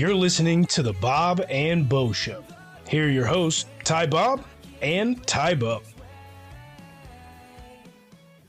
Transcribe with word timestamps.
You're 0.00 0.14
listening 0.14 0.64
to 0.68 0.82
the 0.82 0.94
Bob 0.94 1.42
and 1.50 1.86
Bo 1.86 2.10
Show. 2.10 2.42
Here 2.88 3.04
are 3.04 3.10
your 3.10 3.26
hosts, 3.26 3.66
Ty 3.84 4.06
Bob 4.06 4.42
and 4.80 5.22
Ty 5.26 5.56
Bo. 5.56 5.82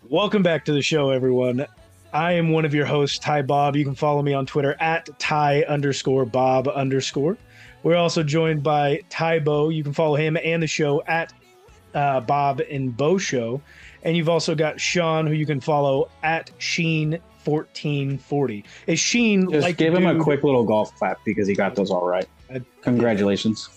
Welcome 0.08 0.44
back 0.44 0.64
to 0.64 0.72
the 0.72 0.82
show, 0.82 1.10
everyone. 1.10 1.68
I 2.14 2.32
am 2.32 2.52
one 2.52 2.64
of 2.64 2.74
your 2.74 2.86
hosts, 2.86 3.20
Ty 3.20 3.42
Bob. 3.42 3.76
You 3.76 3.84
can 3.84 3.96
follow 3.96 4.22
me 4.22 4.34
on 4.34 4.46
Twitter 4.46 4.78
at 4.80 5.10
Ty 5.20 5.64
underscore 5.64 6.24
Bob 6.24 6.70
underscore. 6.70 7.38
We're 7.84 7.98
also 7.98 8.24
joined 8.24 8.64
by 8.64 9.02
Ty 9.10 9.40
Bo. 9.40 9.68
You 9.68 9.84
can 9.84 9.92
follow 9.92 10.16
him 10.16 10.38
and 10.42 10.64
the 10.64 10.68
show 10.68 11.04
at 11.04 11.34
uh, 11.94 12.22
Bob 12.22 12.62
and 12.62 12.96
Bo 12.96 13.18
Show. 13.18 13.62
And 14.04 14.16
you've 14.16 14.30
also 14.30 14.56
got 14.56 14.80
Sean, 14.80 15.28
who 15.28 15.34
you 15.34 15.46
can 15.46 15.60
follow 15.60 16.10
at 16.24 16.50
Sheen 16.60 17.20
1440. 17.46 18.64
Is 18.88 19.00
Sheen 19.00 19.50
Just 19.52 19.64
like 19.64 19.78
give 19.78 19.94
him 19.94 20.06
a 20.06 20.22
quick 20.22 20.44
little 20.44 20.64
golf 20.64 20.96
clap 20.96 21.24
because 21.26 21.48
he 21.48 21.56
got 21.56 21.76
those 21.76 21.92
all 21.92 22.06
right. 22.08 22.28
Congratulations. 22.82 23.70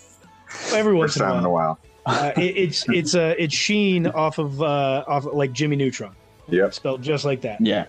every 0.73 0.95
once 0.95 1.13
First 1.13 1.21
in 1.21 1.23
a 1.23 1.29
time 1.31 1.39
in 1.41 1.45
a 1.45 1.51
while? 1.51 1.79
while. 2.05 2.17
Uh, 2.21 2.33
it, 2.37 2.57
it's 2.57 2.85
it's 2.91 3.15
uh, 3.15 3.35
it's 3.39 3.55
Sheen 3.55 4.07
off 4.09 4.39
of 4.39 4.61
uh, 4.61 5.05
off 5.07 5.25
like 5.25 5.53
Jimmy 5.53 5.77
Neutron, 5.77 6.15
Yep. 6.49 6.75
spelled 6.75 7.03
just 7.03 7.25
like 7.25 7.41
that. 7.43 7.61
Yeah. 7.61 7.87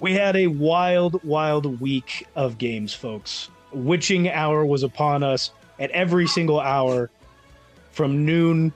We 0.00 0.12
had 0.12 0.36
a 0.36 0.46
wild, 0.46 1.22
wild 1.24 1.80
week 1.80 2.26
of 2.36 2.58
games, 2.58 2.92
folks. 2.94 3.48
Witching 3.72 4.28
hour 4.30 4.64
was 4.64 4.82
upon 4.82 5.22
us 5.22 5.50
at 5.78 5.90
every 5.90 6.26
single 6.26 6.60
hour 6.60 7.10
from 7.92 8.24
noon, 8.24 8.72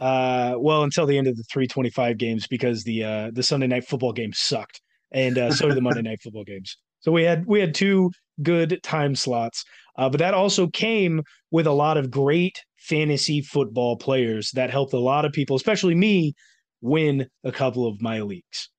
uh, 0.00 0.54
well, 0.58 0.82
until 0.82 1.06
the 1.06 1.18
end 1.18 1.26
of 1.26 1.36
the 1.36 1.44
325 1.44 2.16
games 2.16 2.46
because 2.46 2.84
the 2.84 3.04
uh, 3.04 3.30
the 3.32 3.42
Sunday 3.42 3.66
night 3.66 3.86
football 3.86 4.12
games 4.12 4.38
sucked, 4.38 4.80
and 5.12 5.36
uh, 5.36 5.52
so 5.52 5.68
did 5.68 5.76
the 5.76 5.82
Monday 5.82 6.02
night 6.08 6.20
football 6.22 6.44
games. 6.44 6.76
So 7.00 7.12
we 7.12 7.22
had 7.22 7.44
we 7.46 7.60
had 7.60 7.74
two 7.74 8.10
good 8.42 8.80
time 8.82 9.14
slots, 9.14 9.64
uh, 9.98 10.08
but 10.08 10.18
that 10.18 10.32
also 10.32 10.68
came 10.68 11.22
with 11.50 11.66
a 11.66 11.72
lot 11.72 11.98
of 11.98 12.10
great 12.10 12.62
fantasy 12.78 13.42
football 13.42 13.96
players 13.96 14.50
that 14.52 14.70
helped 14.70 14.94
a 14.94 14.98
lot 14.98 15.26
of 15.26 15.32
people, 15.32 15.54
especially 15.54 15.94
me, 15.94 16.34
win 16.80 17.28
a 17.44 17.52
couple 17.52 17.86
of 17.86 18.00
my 18.00 18.20
leagues. 18.20 18.70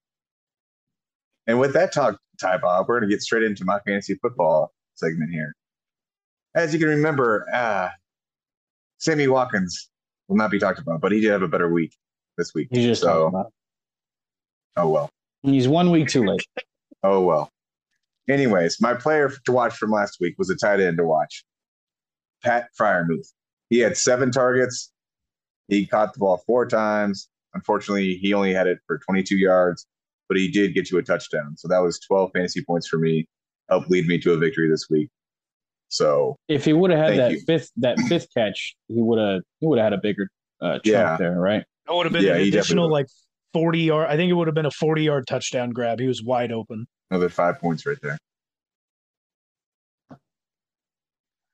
And 1.45 1.59
with 1.59 1.73
that 1.73 1.93
talk, 1.93 2.17
Ty 2.39 2.57
Bob, 2.57 2.87
we're 2.87 2.99
going 2.99 3.09
to 3.09 3.13
get 3.13 3.21
straight 3.21 3.43
into 3.43 3.63
my 3.63 3.79
fantasy 3.85 4.15
football 4.21 4.73
segment 4.95 5.31
here. 5.31 5.53
As 6.55 6.73
you 6.73 6.79
can 6.79 6.89
remember, 6.89 7.45
uh, 7.53 7.89
Sammy 8.97 9.27
Watkins 9.27 9.90
will 10.31 10.37
not 10.37 10.49
be 10.49 10.59
talked 10.59 10.79
about, 10.79 11.01
but 11.01 11.11
he 11.11 11.19
did 11.19 11.29
have 11.29 11.41
a 11.41 11.47
better 11.47 11.69
week 11.69 11.93
this 12.37 12.53
week. 12.55 12.69
He's 12.71 12.85
just 12.85 13.01
so, 13.01 13.49
oh 14.77 14.89
well. 14.89 15.09
He's 15.43 15.67
one 15.67 15.91
week 15.91 16.07
too 16.07 16.25
late. 16.25 16.45
Oh 17.03 17.21
well. 17.21 17.49
Anyways, 18.29 18.79
my 18.79 18.93
player 18.93 19.33
to 19.45 19.51
watch 19.51 19.73
from 19.73 19.89
last 19.89 20.17
week 20.21 20.35
was 20.37 20.51
a 20.51 20.55
tight 20.55 20.79
end 20.79 20.97
to 20.97 21.03
watch. 21.03 21.43
Pat 22.43 22.67
Freiermuth. 22.79 23.33
He 23.71 23.79
had 23.79 23.97
seven 23.97 24.29
targets. 24.29 24.91
He 25.67 25.87
caught 25.87 26.13
the 26.13 26.19
ball 26.19 26.43
four 26.45 26.67
times. 26.67 27.27
Unfortunately, 27.55 28.17
he 28.21 28.35
only 28.35 28.53
had 28.53 28.67
it 28.67 28.77
for 28.85 28.99
22 28.99 29.35
yards, 29.35 29.87
but 30.29 30.37
he 30.37 30.47
did 30.47 30.75
get 30.75 30.91
you 30.91 30.99
a 30.99 31.01
touchdown. 31.01 31.57
So 31.57 31.67
that 31.69 31.79
was 31.79 31.99
12 32.01 32.29
fantasy 32.35 32.63
points 32.63 32.87
for 32.87 32.99
me. 32.99 33.27
Helped 33.67 33.89
lead 33.89 34.05
me 34.05 34.19
to 34.19 34.33
a 34.33 34.37
victory 34.37 34.69
this 34.69 34.85
week. 34.91 35.09
So 35.91 36.37
If 36.47 36.63
he 36.65 36.71
would 36.73 36.89
have 36.89 36.99
had 36.99 37.19
that 37.19 37.31
you. 37.33 37.41
fifth 37.45 37.69
that 37.77 37.99
fifth 38.09 38.27
catch, 38.35 38.75
he 38.87 38.95
would 39.01 39.19
have 39.19 39.41
he 39.59 39.67
would 39.67 39.77
have 39.77 39.91
had 39.91 39.93
a 39.93 40.01
bigger 40.01 40.27
uh, 40.61 40.79
chunk 40.79 40.85
Yeah. 40.85 41.17
there, 41.17 41.39
right? 41.39 41.61
It 41.87 41.93
would 41.93 42.05
have 42.05 42.13
been 42.13 42.23
Yeah, 42.23 42.35
an 42.35 42.41
additional 42.47 42.89
like 42.89 43.07
40 43.53 43.79
yard. 43.79 44.07
I 44.09 44.15
think 44.15 44.29
it 44.29 44.33
would 44.33 44.47
have 44.47 44.55
been 44.55 44.65
a 44.65 44.71
40 44.71 45.03
yard 45.03 45.27
touchdown 45.27 45.71
grab. 45.71 45.99
He 45.99 46.07
was 46.07 46.23
wide 46.23 46.51
open. 46.51 46.85
another 47.11 47.27
five 47.29 47.59
points 47.59 47.85
right 47.85 47.97
there. 48.01 48.17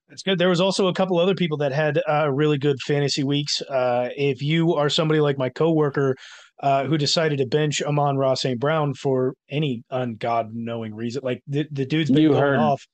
That's 0.09 0.21
good. 0.23 0.37
There 0.39 0.47
was 0.49 0.61
also 0.61 0.87
a 0.87 0.93
couple 0.93 1.19
other 1.19 1.35
people 1.35 1.57
that 1.57 1.73
had 1.73 1.99
uh, 2.07 2.29
really 2.31 2.57
good 2.57 2.79
fantasy 2.81 3.23
weeks. 3.25 3.61
Uh, 3.61 4.09
if 4.15 4.41
you 4.41 4.73
are 4.75 4.89
somebody 4.89 5.19
like 5.19 5.37
my 5.37 5.49
coworker 5.49 6.15
uh, 6.63 6.85
who 6.85 6.97
decided 6.97 7.39
to 7.39 7.45
bench 7.45 7.81
Amon 7.81 8.17
Ra 8.17 8.33
St. 8.35 8.57
Brown 8.57 8.93
for 8.93 9.33
any 9.49 9.83
ungod 9.91 10.49
knowing 10.53 10.95
reason, 10.95 11.23
like 11.25 11.41
the, 11.47 11.67
the 11.71 11.85
dude's 11.85 12.09
been 12.09 12.21
You 12.21 12.29
going 12.29 12.41
heard. 12.41 12.59
off 12.59 12.85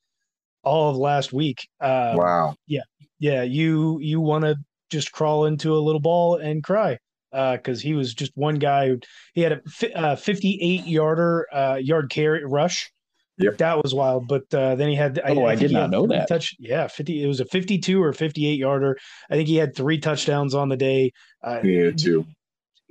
all 0.64 0.90
of 0.92 0.98
last 0.98 1.34
week. 1.34 1.68
Uh, 1.80 2.14
wow. 2.16 2.56
Yeah, 2.68 2.82
yeah. 3.20 3.44
you 3.44 4.00
you 4.00 4.20
want 4.22 4.44
to 4.46 4.56
just 4.90 5.12
crawl 5.12 5.46
into 5.46 5.74
a 5.76 5.80
little 5.80 6.02
ball 6.02 6.38
and 6.38 6.64
cry 6.64 7.00
because 7.32 7.82
he 7.82 7.94
was 7.94 8.14
just 8.14 8.32
one 8.36 8.56
guy. 8.56 8.90
Who, 8.90 9.00
he 9.34 9.42
had 9.42 9.54
a 9.54 9.62
fi- 9.68 9.92
uh, 9.94 10.16
58 10.16 10.86
yarder 10.86 11.48
uh, 11.54 11.76
yard 11.82 12.10
carry 12.10 12.46
rush. 12.46 12.92
Yep. 13.40 13.58
That 13.58 13.82
was 13.82 13.96
wild. 13.96 14.28
But 14.28 14.54
uh, 14.54 14.76
then 14.76 14.90
he 14.90 14.96
had. 14.96 15.20
Oh, 15.26 15.46
I 15.46 15.56
think 15.56 15.70
did 15.70 15.72
not 15.72 15.90
know 15.90 16.06
that. 16.08 16.28
Touch. 16.28 16.56
Yeah, 16.60 16.88
50. 16.88 17.24
It 17.24 17.28
was 17.28 17.40
a 17.40 17.46
52 17.46 18.02
or 18.02 18.14
58 18.14 18.60
yarder. 18.60 18.98
I 19.30 19.34
think 19.34 19.48
he 19.48 19.56
had 19.56 19.76
three 19.76 19.98
touchdowns 19.98 20.54
on 20.54 20.70
the 20.70 20.78
day. 20.78 21.12
Uh, 21.44 21.60
Yeah, 21.64 21.90
two. 21.92 22.26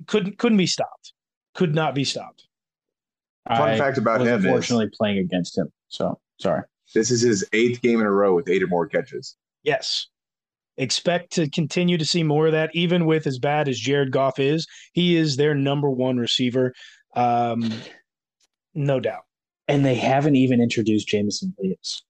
Couldn't 0.08 0.38
couldn't 0.38 0.58
be 0.58 0.66
stopped. 0.66 1.12
Could 1.54 1.74
not 1.76 1.94
be 1.94 2.02
stopped. 2.02 2.44
Fun 3.46 3.70
I 3.70 3.78
fact 3.78 3.98
about 3.98 4.18
was 4.20 4.28
him 4.28 4.38
is- 4.40 4.44
unfortunately 4.44 4.90
playing 4.92 5.18
against 5.18 5.56
him. 5.56 5.68
So 5.88 6.18
sorry. 6.40 6.62
This 6.94 7.10
is 7.10 7.20
his 7.22 7.44
eighth 7.52 7.80
game 7.82 8.00
in 8.00 8.06
a 8.06 8.10
row 8.10 8.34
with 8.34 8.48
eight 8.48 8.62
or 8.62 8.66
more 8.66 8.86
catches. 8.86 9.36
Yes. 9.62 10.06
Expect 10.78 11.32
to 11.32 11.48
continue 11.50 11.98
to 11.98 12.04
see 12.04 12.22
more 12.22 12.46
of 12.46 12.52
that, 12.52 12.70
even 12.74 13.04
with 13.06 13.26
as 13.26 13.38
bad 13.38 13.68
as 13.68 13.78
Jared 13.78 14.10
Goff 14.10 14.38
is. 14.38 14.66
He 14.92 15.16
is 15.16 15.36
their 15.36 15.54
number 15.54 15.90
one 15.90 16.16
receiver. 16.16 16.72
Um, 17.14 17.70
no 18.74 18.98
doubt. 19.00 19.22
And 19.68 19.84
they 19.84 19.94
haven't 19.94 20.36
even 20.36 20.60
introduced 20.60 21.08
Jameson 21.08 21.54
Williams. 21.58 22.02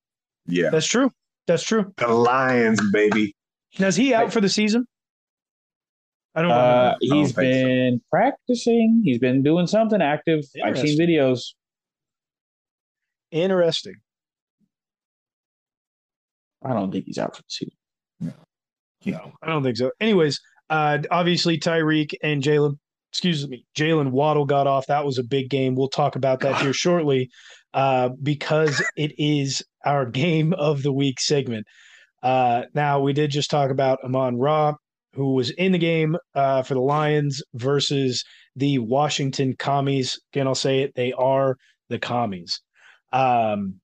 Yeah. 0.47 0.71
That's 0.71 0.87
true. 0.87 1.11
That's 1.47 1.63
true. 1.65 1.93
The 1.97 2.07
Lions, 2.09 2.81
baby. 2.93 3.35
Now, 3.79 3.89
is 3.89 3.97
he 3.97 4.15
out 4.15 4.33
for 4.33 4.41
the 4.41 4.49
season? 4.49 4.87
I 6.35 6.43
don't 6.43 6.51
Uh, 6.51 6.55
remember. 6.55 6.97
he's 7.01 7.35
think 7.35 7.55
so. 7.55 7.65
been 7.67 8.01
practicing. 8.11 9.03
He's 9.05 9.19
been 9.19 9.43
doing 9.43 9.67
something 9.67 10.01
active. 10.01 10.45
I've 10.65 10.79
seen 10.79 10.99
videos. 10.99 11.53
Interesting. 13.31 13.97
I 16.65 16.73
don't 16.73 16.91
think 16.93 17.05
he's 17.07 17.19
out 17.19 17.37
for 17.37 17.43
the 17.43 17.49
season. 17.49 17.77
No, 18.21 18.33
Yeah. 19.03 19.21
I 19.43 19.47
don't 19.49 19.63
think 19.63 19.77
so. 19.77 19.91
Anyways, 20.01 20.41
uh, 20.71 20.99
obviously 21.11 21.59
Tyreek 21.59 22.13
and 22.23 22.43
Jalen, 22.43 22.79
excuse 23.11 23.47
me, 23.49 23.65
Jalen 23.77 24.11
Waddle 24.11 24.47
got 24.47 24.67
off. 24.67 24.87
That 24.87 25.05
was 25.05 25.19
a 25.19 25.25
big 25.25 25.51
game. 25.51 25.75
We'll 25.75 25.89
talk 25.89 26.17
about 26.17 26.41
that 26.41 26.61
here 26.63 26.73
shortly, 26.73 27.31
uh, 27.75 28.11
because 28.23 28.83
it 28.97 29.13
is 29.19 29.63
our 29.85 30.07
game 30.07 30.53
of 30.55 30.83
the 30.83 30.93
week 30.93 31.21
segment. 31.21 31.67
Uh, 32.23 32.63
now 32.75 33.01
we 33.01 33.13
did 33.13 33.31
just 33.31 33.51
talk 33.51 33.71
about 33.71 33.99
Amon 34.05 34.39
Ra, 34.39 34.75
who 35.15 35.35
was 35.35 35.51
in 35.51 35.73
the 35.73 35.79
game 35.79 36.17
uh, 36.35 36.63
for 36.63 36.75
the 36.75 36.81
Lions 36.81 37.43
versus 37.55 38.25
the 38.55 38.79
Washington 38.79 39.57
Commies. 39.59 40.19
Again, 40.33 40.47
I'll 40.47 40.55
say 40.55 40.81
it; 40.81 40.95
they 40.95 41.13
are 41.13 41.57
the 41.89 41.99
Commies. 41.99 42.61
Um, 43.13 43.81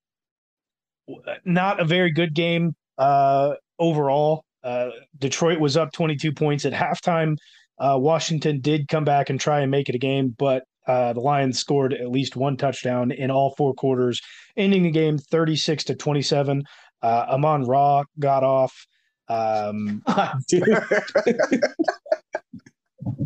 not 1.45 1.81
a 1.81 1.85
very 1.85 2.11
good 2.11 2.35
game 2.35 2.75
uh, 2.99 3.55
overall. 3.79 4.45
Uh, 4.63 4.91
Detroit 5.19 5.61
was 5.61 5.77
up 5.77 5.93
22 5.93 6.33
points 6.33 6.65
at 6.65 6.73
halftime. 6.73 7.37
Uh, 7.79 7.97
Washington 7.99 8.61
did 8.61 8.89
come 8.89 9.05
back 9.05 9.31
and 9.31 9.39
try 9.41 9.61
and 9.61 9.71
make 9.71 9.89
it 9.89 9.95
a 9.95 9.99
game, 9.99 10.35
but 10.37 10.65
uh, 10.87 11.13
the 11.13 11.21
Lions 11.21 11.59
scored 11.59 11.93
at 11.93 12.11
least 12.11 12.35
one 12.35 12.57
touchdown 12.57 13.13
in 13.13 13.31
all 13.31 13.55
four 13.57 13.75
quarters, 13.75 14.21
ending 14.57 14.83
the 14.83 14.91
game 14.91 15.19
36 15.19 15.85
to 15.85 15.95
27. 15.95 16.65
Uh, 17.03 17.27
Amon 17.29 17.65
Ra 17.65 18.03
got 18.19 18.43
off. 18.43 18.87
Um, 19.29 20.03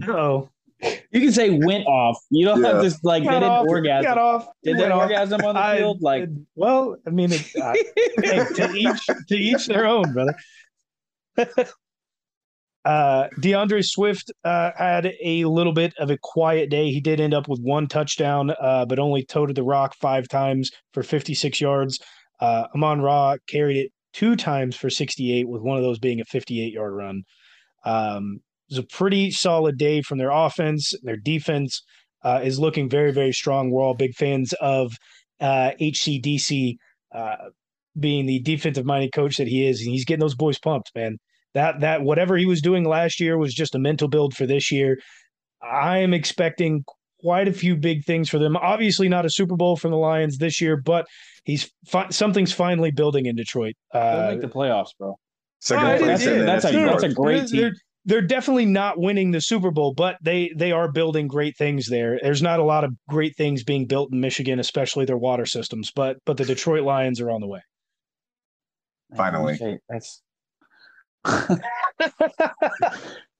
oh, 0.08 0.50
You 0.82 1.20
can 1.20 1.32
say 1.32 1.50
went 1.50 1.87
off. 1.87 2.19
You 2.31 2.44
don't 2.46 2.62
have 2.62 2.82
Yeah. 2.82 2.88
to 2.90 2.99
like 3.05 3.23
they 3.23 3.31
didn't 3.31 3.44
off. 3.44 3.67
orgasm. 3.69 4.05
Got 4.05 4.19
off. 4.19 4.46
Did 4.64 4.79
they 4.79 4.90
off. 4.90 5.02
orgasm 5.02 5.40
on 5.44 5.55
the 5.55 5.61
I- 5.61 5.79
field? 5.79 6.02
Like 6.02 6.29
well, 6.56 6.96
I 7.06 7.11
mean, 7.11 7.31
it, 7.32 7.46
uh, 7.61 7.73
hey, 8.23 8.44
to 8.55 8.73
each 8.75 9.06
to 9.29 9.37
each 9.37 9.67
their 9.67 9.87
own, 9.87 10.12
brother. 10.12 10.34
uh, 12.84 13.29
D'Andre 13.40 13.82
Swift 13.82 14.32
uh, 14.44 14.73
had 14.76 15.12
a 15.23 15.44
little 15.44 15.73
bit 15.73 15.94
of 15.99 16.11
a 16.11 16.19
quiet 16.20 16.69
day. 16.70 16.90
He 16.90 17.00
did 17.00 17.20
end 17.20 17.35
up 17.35 17.49
with 17.49 17.61
one 17.61 17.87
touchdown, 17.87 18.50
uh, 18.61 18.85
but 18.87 18.99
only 18.99 19.25
toted 19.25 19.56
the 19.56 19.62
rock 19.62 19.94
five 20.00 20.26
times 20.28 20.70
for 20.93 21.02
56 21.02 21.61
yards. 21.61 22.00
Uh, 22.40 22.67
Amon 22.75 23.00
Ra 23.00 23.37
carried 23.49 23.76
it 23.76 23.93
two 24.12 24.35
times 24.35 24.75
for 24.75 24.90
68, 24.90 25.49
with 25.49 25.62
one 25.62 25.76
of 25.76 25.82
those 25.85 26.00
being 26.00 26.20
a 26.20 26.25
58 26.25 26.73
yard 26.73 26.93
run. 26.93 27.23
Um, 27.85 28.40
it 28.40 28.51
was 28.72 28.78
a 28.78 28.96
pretty 28.96 29.30
solid 29.30 29.76
day 29.78 30.02
from 30.02 30.19
their 30.19 30.30
offense. 30.30 30.92
Their 31.02 31.16
defense 31.16 31.82
uh, 32.24 32.40
is 32.42 32.58
looking 32.58 32.88
very, 32.88 33.12
very 33.12 33.32
strong. 33.32 33.70
We're 33.70 33.82
all 33.82 33.94
big 33.94 34.14
fans 34.14 34.52
of 34.60 34.94
uh, 35.40 35.72
HCDC 35.80 36.76
uh, 37.14 37.36
being 37.98 38.26
the 38.26 38.40
defensive 38.40 38.84
minded 38.86 39.12
coach 39.12 39.36
that 39.36 39.48
he 39.48 39.66
is, 39.66 39.80
and 39.80 39.90
he's 39.90 40.04
getting 40.04 40.20
those 40.20 40.34
boys 40.34 40.58
pumped, 40.58 40.90
man. 40.94 41.19
That 41.54 41.80
that 41.80 42.02
whatever 42.02 42.36
he 42.36 42.46
was 42.46 42.62
doing 42.62 42.84
last 42.84 43.20
year 43.20 43.36
was 43.36 43.52
just 43.52 43.74
a 43.74 43.78
mental 43.78 44.08
build 44.08 44.34
for 44.34 44.46
this 44.46 44.72
year. 44.72 44.98
I 45.62 45.98
am 45.98 46.14
expecting 46.14 46.84
quite 47.20 47.46
a 47.46 47.52
few 47.52 47.76
big 47.76 48.04
things 48.04 48.28
for 48.30 48.38
them. 48.38 48.56
Obviously, 48.56 49.08
not 49.08 49.26
a 49.26 49.30
Super 49.30 49.56
Bowl 49.56 49.76
from 49.76 49.90
the 49.90 49.96
Lions 49.98 50.38
this 50.38 50.60
year, 50.60 50.76
but 50.78 51.06
he's 51.44 51.70
fi- 51.86 52.08
something's 52.08 52.52
finally 52.52 52.90
building 52.90 53.26
in 53.26 53.36
Detroit. 53.36 53.75
They'll 53.92 54.02
Uh, 54.02 54.30
make 54.30 54.40
the 54.40 54.48
playoffs, 54.48 54.88
bro. 54.98 55.16
Second 55.60 55.86
Oh, 55.86 55.90
it 55.94 55.98
place 56.00 56.20
is, 56.22 56.26
in 56.26 56.46
that's 56.46 56.64
a- 56.64 56.72
that's 56.72 57.02
a 57.02 57.08
North. 57.08 57.14
great 57.16 57.36
they're, 57.36 57.46
team. 57.46 57.60
They're, 57.60 57.72
they're 58.04 58.20
definitely 58.20 58.66
not 58.66 58.99
winning 58.99 59.31
the 59.31 59.40
Super 59.40 59.70
Bowl, 59.70 59.94
but 59.94 60.16
they 60.22 60.52
they 60.56 60.72
are 60.72 60.90
building 60.90 61.28
great 61.28 61.56
things 61.56 61.88
there. 61.88 62.19
There's 62.22 62.43
not 62.43 62.58
a 62.60 62.64
lot 62.64 62.84
of 62.84 62.93
great 63.08 63.37
things 63.37 63.62
being 63.62 63.87
built 63.87 64.12
in 64.12 64.20
Michigan, 64.20 64.58
especially 64.58 65.04
their 65.04 65.16
water 65.16 65.46
systems. 65.46 65.90
But 65.94 66.19
but 66.26 66.37
the 66.37 66.44
Detroit 66.44 66.82
Lions 66.82 67.20
are 67.20 67.31
on 67.31 67.40
the 67.40 67.46
way. 67.46 67.60
Finally. 69.16 69.78
That's 69.88 70.20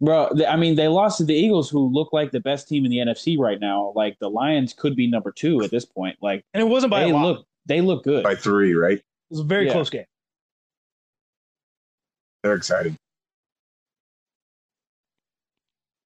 bro. 0.01 0.29
I 0.49 0.57
mean, 0.57 0.77
they 0.77 0.89
lost 0.89 1.19
to 1.19 1.25
the 1.25 1.35
Eagles, 1.35 1.69
who 1.71 1.89
look 1.93 2.13
like 2.13 2.31
the 2.31 2.41
best 2.41 2.69
team 2.69 2.85
in 2.85 2.91
the 2.91 2.99
NFC 2.99 3.37
right 3.39 3.59
now. 3.59 3.93
Like 3.97 4.17
the 4.21 4.29
Lions 4.31 4.73
could 4.75 4.95
be 4.95 5.09
number 5.09 5.33
two 5.33 5.63
at 5.63 5.71
this 5.71 5.85
point. 5.85 6.17
Like 6.23 6.45
And 6.55 6.61
it 6.63 6.67
wasn't 6.67 6.91
by 6.91 7.05
they 7.05 7.11
a 7.11 7.15
lot. 7.15 7.23
look, 7.25 7.47
they 7.67 7.81
look 7.81 8.05
good. 8.05 8.23
by 8.23 8.35
three, 8.37 8.75
right? 8.75 8.99
it 8.99 9.05
was 9.31 9.41
a 9.41 9.45
very 9.45 9.67
Yeah. 9.67 9.73
close 9.73 9.91
game. 9.91 10.05
They're 12.43 12.55
excited. 12.55 12.97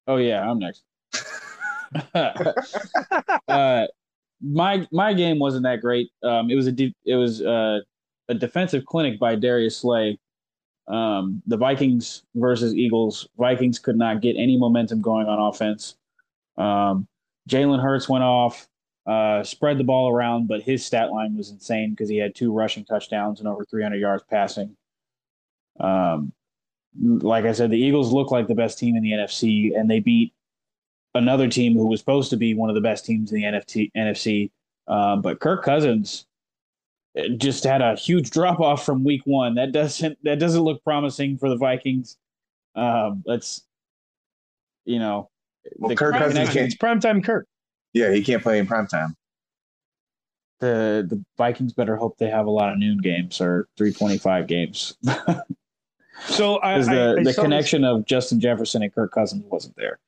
Oh 0.07 0.17
yeah, 0.17 0.49
I'm 0.49 0.59
next. 0.59 0.83
uh, 3.47 3.85
my 4.41 4.87
my 4.91 5.13
game 5.13 5.39
wasn't 5.39 5.63
that 5.63 5.81
great. 5.81 6.09
Um, 6.23 6.49
it 6.49 6.55
was 6.55 6.67
a 6.67 6.71
de- 6.71 6.95
it 7.05 7.15
was 7.15 7.41
uh, 7.41 7.79
a 8.29 8.33
defensive 8.33 8.85
clinic 8.85 9.19
by 9.19 9.35
Darius 9.35 9.77
Slay. 9.77 10.17
Um, 10.87 11.41
the 11.45 11.57
Vikings 11.57 12.23
versus 12.35 12.73
Eagles. 12.73 13.27
Vikings 13.37 13.77
could 13.77 13.97
not 13.97 14.21
get 14.21 14.37
any 14.37 14.57
momentum 14.57 15.01
going 15.01 15.27
on 15.27 15.39
offense. 15.39 15.95
Um, 16.57 17.07
Jalen 17.49 17.81
Hurts 17.81 18.07
went 18.07 18.23
off, 18.23 18.67
uh, 19.05 19.43
spread 19.43 19.77
the 19.77 19.83
ball 19.83 20.09
around, 20.09 20.47
but 20.47 20.61
his 20.61 20.85
stat 20.85 21.11
line 21.11 21.35
was 21.35 21.49
insane 21.49 21.91
because 21.91 22.09
he 22.09 22.17
had 22.17 22.35
two 22.35 22.53
rushing 22.53 22.85
touchdowns 22.85 23.39
and 23.39 23.49
over 23.49 23.65
300 23.65 23.97
yards 23.97 24.23
passing. 24.29 24.77
Um, 25.79 26.31
like 27.01 27.45
I 27.45 27.51
said, 27.51 27.71
the 27.71 27.77
Eagles 27.79 28.11
look 28.11 28.31
like 28.31 28.47
the 28.47 28.55
best 28.55 28.79
team 28.79 28.95
in 28.95 29.03
the 29.03 29.11
NFC, 29.11 29.77
and 29.77 29.89
they 29.89 29.99
beat 29.99 30.33
another 31.15 31.47
team 31.47 31.73
who 31.73 31.87
was 31.87 31.99
supposed 31.99 32.29
to 32.31 32.37
be 32.37 32.53
one 32.53 32.69
of 32.69 32.75
the 32.75 32.81
best 32.81 33.05
teams 33.05 33.31
in 33.31 33.37
the 33.41 33.43
NFT, 33.47 33.91
NFC. 33.95 34.51
Um, 34.87 35.21
but 35.21 35.39
Kirk 35.39 35.63
Cousins 35.63 36.25
uh, 37.17 37.29
just 37.37 37.63
had 37.63 37.81
a 37.81 37.95
huge 37.95 38.29
drop 38.29 38.59
off 38.59 38.85
from 38.85 39.03
Week 39.03 39.21
One. 39.25 39.55
That 39.55 39.71
doesn't 39.71 40.17
that 40.23 40.39
doesn't 40.39 40.61
look 40.61 40.83
promising 40.83 41.37
for 41.37 41.49
the 41.49 41.57
Vikings. 41.57 42.17
Um, 42.75 43.23
let's, 43.25 43.63
you 44.85 44.99
know, 44.99 45.29
Well, 45.77 45.95
Kirk 45.95 46.13
Cousins 46.15 46.49
can't- 46.49 46.67
It's 46.67 46.75
primetime 46.75 47.23
Kirk. 47.23 47.47
Yeah, 47.93 48.11
he 48.11 48.23
can't 48.23 48.43
play 48.43 48.59
in 48.59 48.67
prime 48.67 48.87
time. 48.87 49.15
the 50.59 51.05
the 51.09 51.23
Vikings 51.37 51.73
better 51.73 51.95
hope 51.95 52.17
they 52.17 52.29
have 52.29 52.45
a 52.47 52.51
lot 52.51 52.71
of 52.71 52.77
noon 52.79 52.97
games 52.99 53.41
or 53.41 53.67
three 53.77 53.91
twenty 53.93 54.17
five 54.17 54.47
games. 54.47 54.95
So 56.25 56.61
I, 56.61 56.79
the, 56.81 56.81
I 56.81 56.83
the 56.83 57.15
saw 57.15 57.21
this- 57.23 57.35
connection 57.39 57.83
of 57.83 58.05
Justin 58.05 58.39
Jefferson 58.39 58.83
and 58.83 58.93
Kirk 58.93 59.11
Cousins 59.11 59.43
wasn't 59.47 59.75
there. 59.75 59.99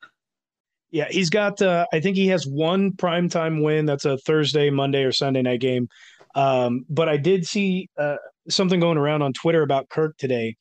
Yeah, 0.91 1.07
he's 1.09 1.29
got. 1.29 1.61
Uh, 1.61 1.85
I 1.93 1.99
think 1.99 2.15
he 2.17 2.27
has 2.27 2.47
one 2.47 2.93
primetime 2.93 3.63
win. 3.63 3.85
That's 3.85 4.05
a 4.05 4.17
Thursday, 4.17 4.71
Monday, 4.71 5.03
or 5.03 5.11
Sunday 5.11 5.43
night 5.43 5.59
game. 5.61 5.87
Um, 6.33 6.85
but 6.89 7.07
I 7.07 7.17
did 7.17 7.45
see 7.47 7.89
uh, 7.97 8.15
something 8.49 8.79
going 8.79 8.97
around 8.97 9.21
on 9.21 9.33
Twitter 9.33 9.61
about 9.61 9.89
Kirk 9.89 10.17
today. 10.17 10.55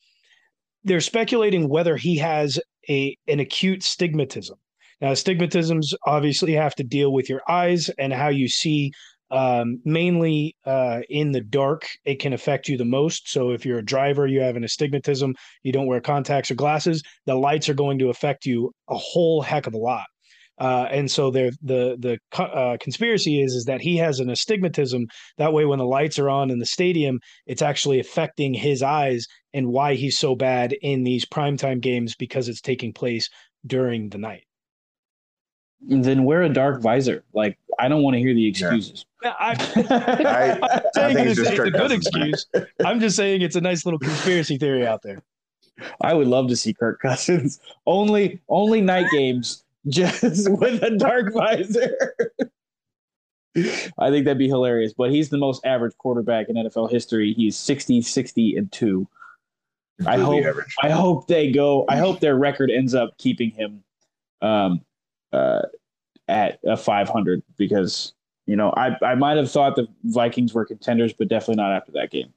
They're 0.85 1.00
speculating 1.00 1.69
whether 1.69 1.97
he 1.97 2.19
has 2.19 2.61
a 2.91 3.17
an 3.27 3.41
acute 3.41 3.81
stigmatism. 3.81 4.56
Now, 5.00 5.12
stigmatisms 5.12 5.95
obviously 6.06 6.53
have 6.53 6.75
to 6.75 6.85
deal 6.85 7.12
with 7.12 7.31
your 7.31 7.41
eyes 7.49 7.89
and 7.99 8.12
how 8.12 8.29
you 8.29 8.49
see. 8.49 8.93
Um, 9.30 9.80
mainly 9.84 10.56
uh, 10.64 11.00
in 11.10 11.32
the 11.32 11.42
dark, 11.42 11.86
it 12.04 12.19
can 12.19 12.32
affect 12.32 12.69
you 12.69 12.78
the 12.78 12.84
most. 12.84 13.30
So, 13.30 13.50
if 13.50 13.66
you're 13.66 13.78
a 13.78 13.84
driver, 13.84 14.26
you 14.26 14.40
have 14.40 14.56
an 14.56 14.64
astigmatism, 14.64 15.34
you 15.62 15.72
don't 15.72 15.86
wear 15.86 16.00
contacts 16.00 16.50
or 16.50 16.54
glasses, 16.54 17.02
the 17.26 17.34
lights 17.34 17.69
are 17.69 17.75
going 17.75 17.98
to 17.98 18.08
affect 18.08 18.46
you 18.46 18.72
a 18.88 18.96
whole 18.96 19.42
heck 19.42 19.66
of 19.66 19.75
a 19.75 19.78
lot. 19.78 20.06
Uh, 20.58 20.88
and 20.90 21.10
so 21.10 21.30
there, 21.30 21.50
the 21.62 21.96
the 22.00 22.42
uh, 22.42 22.76
conspiracy 22.80 23.40
is 23.42 23.54
is 23.54 23.64
that 23.66 23.80
he 23.80 23.96
has 23.96 24.19
an 24.19 24.28
astigmatism. 24.28 25.06
That 25.36 25.52
way, 25.52 25.64
when 25.64 25.78
the 25.78 25.84
lights 25.84 26.19
are 26.19 26.28
on 26.28 26.50
in 26.50 26.58
the 26.58 26.66
stadium, 26.66 27.20
it's 27.46 27.62
actually 27.62 28.00
affecting 28.00 28.54
his 28.54 28.82
eyes, 28.82 29.26
and 29.54 29.69
why 29.69 29.94
he's 29.94 30.19
so 30.19 30.34
bad 30.34 30.72
in 30.82 31.04
these 31.04 31.25
primetime 31.25 31.80
games 31.80 32.16
because 32.16 32.48
it's 32.48 32.60
taking 32.60 32.92
place 32.92 33.28
during 33.66 34.08
the 34.08 34.19
night. 34.19 34.44
Then 35.80 36.25
wear 36.25 36.42
a 36.42 36.48
dark 36.48 36.82
visor. 36.82 37.25
Like 37.32 37.56
I 37.78 37.88
don't 37.88 38.02
want 38.02 38.14
to 38.14 38.20
hear 38.20 38.34
the 38.34 38.48
excuses. 38.48 39.06
I, 39.25 39.31
I- 39.91 40.69
I'm 40.75 40.82
saying 40.94 41.15
think 41.17 41.29
it's, 41.31 41.38
it's 41.41 41.49
just 41.49 41.59
it's 41.61 41.67
a 41.67 41.70
good 41.70 41.93
excuse. 41.93 42.47
I'm 42.85 43.00
just 43.00 43.17
saying 43.17 43.43
it's 43.43 43.56
a 43.56 43.61
nice 43.61 43.85
little 43.85 43.99
conspiracy 43.99 44.59
theory 44.59 44.87
out 44.87 45.03
there. 45.03 45.23
I 46.00 46.15
would 46.15 46.26
love 46.29 46.49
to 46.49 46.56
see 46.56 46.73
Kirk 46.75 47.00
Cousins 47.00 47.61
only 47.87 48.41
only 48.49 48.81
night 48.81 49.06
games 49.12 49.65
just 49.88 50.23
with 50.50 50.82
a 50.82 50.91
dark 50.97 51.32
visor. 51.32 51.97
I 53.99 54.11
think 54.11 54.25
that'd 54.25 54.38
be 54.38 54.49
hilarious, 54.49 54.93
but 54.93 55.11
he's 55.11 55.31
the 55.31 55.38
most 55.38 55.64
average 55.64 55.97
quarterback 55.99 56.49
in 56.49 56.56
NFL 56.56 56.91
history. 56.91 57.32
He's 57.32 57.56
60 57.56 58.03
60 58.03 58.56
and 58.56 58.71
2. 58.71 59.06
I 60.06 60.19
hope- 60.19 60.44
average. 60.44 60.75
I 60.82 60.91
hope 60.91 61.26
they 61.26 61.50
go 61.50 61.85
I 61.88 61.97
hope 61.97 62.21
their 62.21 62.37
record 62.37 62.71
ends 62.71 62.94
up 62.94 63.17
keeping 63.19 63.50
him 63.50 63.82
um 64.43 64.81
uh 65.32 65.62
at 66.29 66.61
a 66.64 66.76
500 66.76 67.43
because 67.56 68.12
you 68.49 68.56
know, 68.56 68.73
I 68.77 68.97
I 69.03 69.15
might 69.15 69.37
have 69.37 69.50
thought 69.50 69.77
the 69.77 69.87
Vikings 70.05 70.55
were 70.55 70.65
contenders 70.65 71.12
but 71.12 71.29
definitely 71.29 71.62
not 71.62 71.71
after 71.73 71.93
that 71.93 72.11
game. 72.11 72.33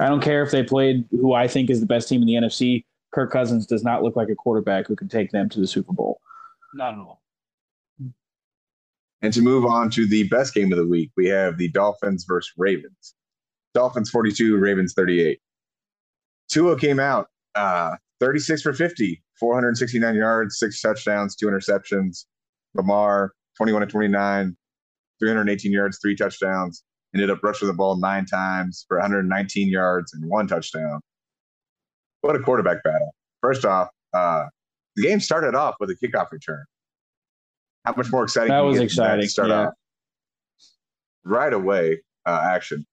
I 0.00 0.08
don't 0.08 0.22
care 0.22 0.42
if 0.42 0.50
they 0.50 0.62
played 0.64 1.04
who 1.10 1.34
I 1.34 1.46
think 1.46 1.70
is 1.70 1.78
the 1.78 1.86
best 1.86 2.08
team 2.08 2.22
in 2.22 2.26
the 2.26 2.34
NFC. 2.34 2.84
Kirk 3.12 3.30
Cousins 3.30 3.66
does 3.66 3.84
not 3.84 4.02
look 4.02 4.16
like 4.16 4.30
a 4.30 4.34
quarterback 4.34 4.86
who 4.88 4.96
can 4.96 5.08
take 5.08 5.30
them 5.30 5.50
to 5.50 5.60
the 5.60 5.66
Super 5.66 5.92
Bowl. 5.92 6.20
Not 6.74 6.94
at 6.94 6.98
all. 6.98 7.20
And 9.20 9.32
to 9.34 9.42
move 9.42 9.66
on 9.66 9.90
to 9.90 10.06
the 10.08 10.26
best 10.28 10.54
game 10.54 10.72
of 10.72 10.78
the 10.78 10.86
week, 10.86 11.10
we 11.16 11.28
have 11.28 11.58
the 11.58 11.68
Dolphins 11.68 12.24
versus 12.24 12.50
Ravens. 12.56 13.14
Dolphins 13.74 14.10
42, 14.10 14.56
Ravens 14.56 14.94
38. 14.94 15.38
Tua 16.48 16.78
came 16.78 16.98
out 16.98 17.28
uh, 17.54 17.96
36 18.20 18.62
for 18.62 18.72
50, 18.72 19.22
469 19.38 20.14
yards, 20.14 20.58
six 20.58 20.80
touchdowns, 20.80 21.36
two 21.36 21.46
interceptions. 21.46 22.24
Lamar 22.74 23.34
21 23.58 23.82
to 23.82 23.86
29, 23.86 24.56
318 25.22 25.72
yards, 25.72 25.98
three 26.02 26.16
touchdowns. 26.16 26.82
Ended 27.14 27.30
up 27.30 27.40
rushing 27.42 27.68
the 27.68 27.74
ball 27.74 27.96
nine 27.96 28.24
times 28.24 28.86
for 28.88 28.96
119 28.98 29.68
yards 29.68 30.14
and 30.14 30.28
one 30.28 30.48
touchdown. 30.48 31.00
What 32.22 32.36
a 32.36 32.38
quarterback 32.38 32.82
battle. 32.82 33.14
First 33.42 33.64
off, 33.64 33.88
uh, 34.14 34.46
the 34.96 35.02
game 35.02 35.20
started 35.20 35.54
off 35.54 35.74
with 35.78 35.90
a 35.90 35.94
kickoff 35.94 36.32
return. 36.32 36.64
How 37.84 37.94
much 37.96 38.10
more 38.10 38.24
exciting? 38.24 38.50
That 38.50 38.60
was 38.60 38.76
than 38.76 38.82
that 38.82 38.84
exciting, 38.84 39.28
start 39.28 39.48
yeah. 39.50 39.66
off 39.66 39.74
right 41.24 41.52
away. 41.52 42.02
Uh, 42.24 42.40
action. 42.44 42.86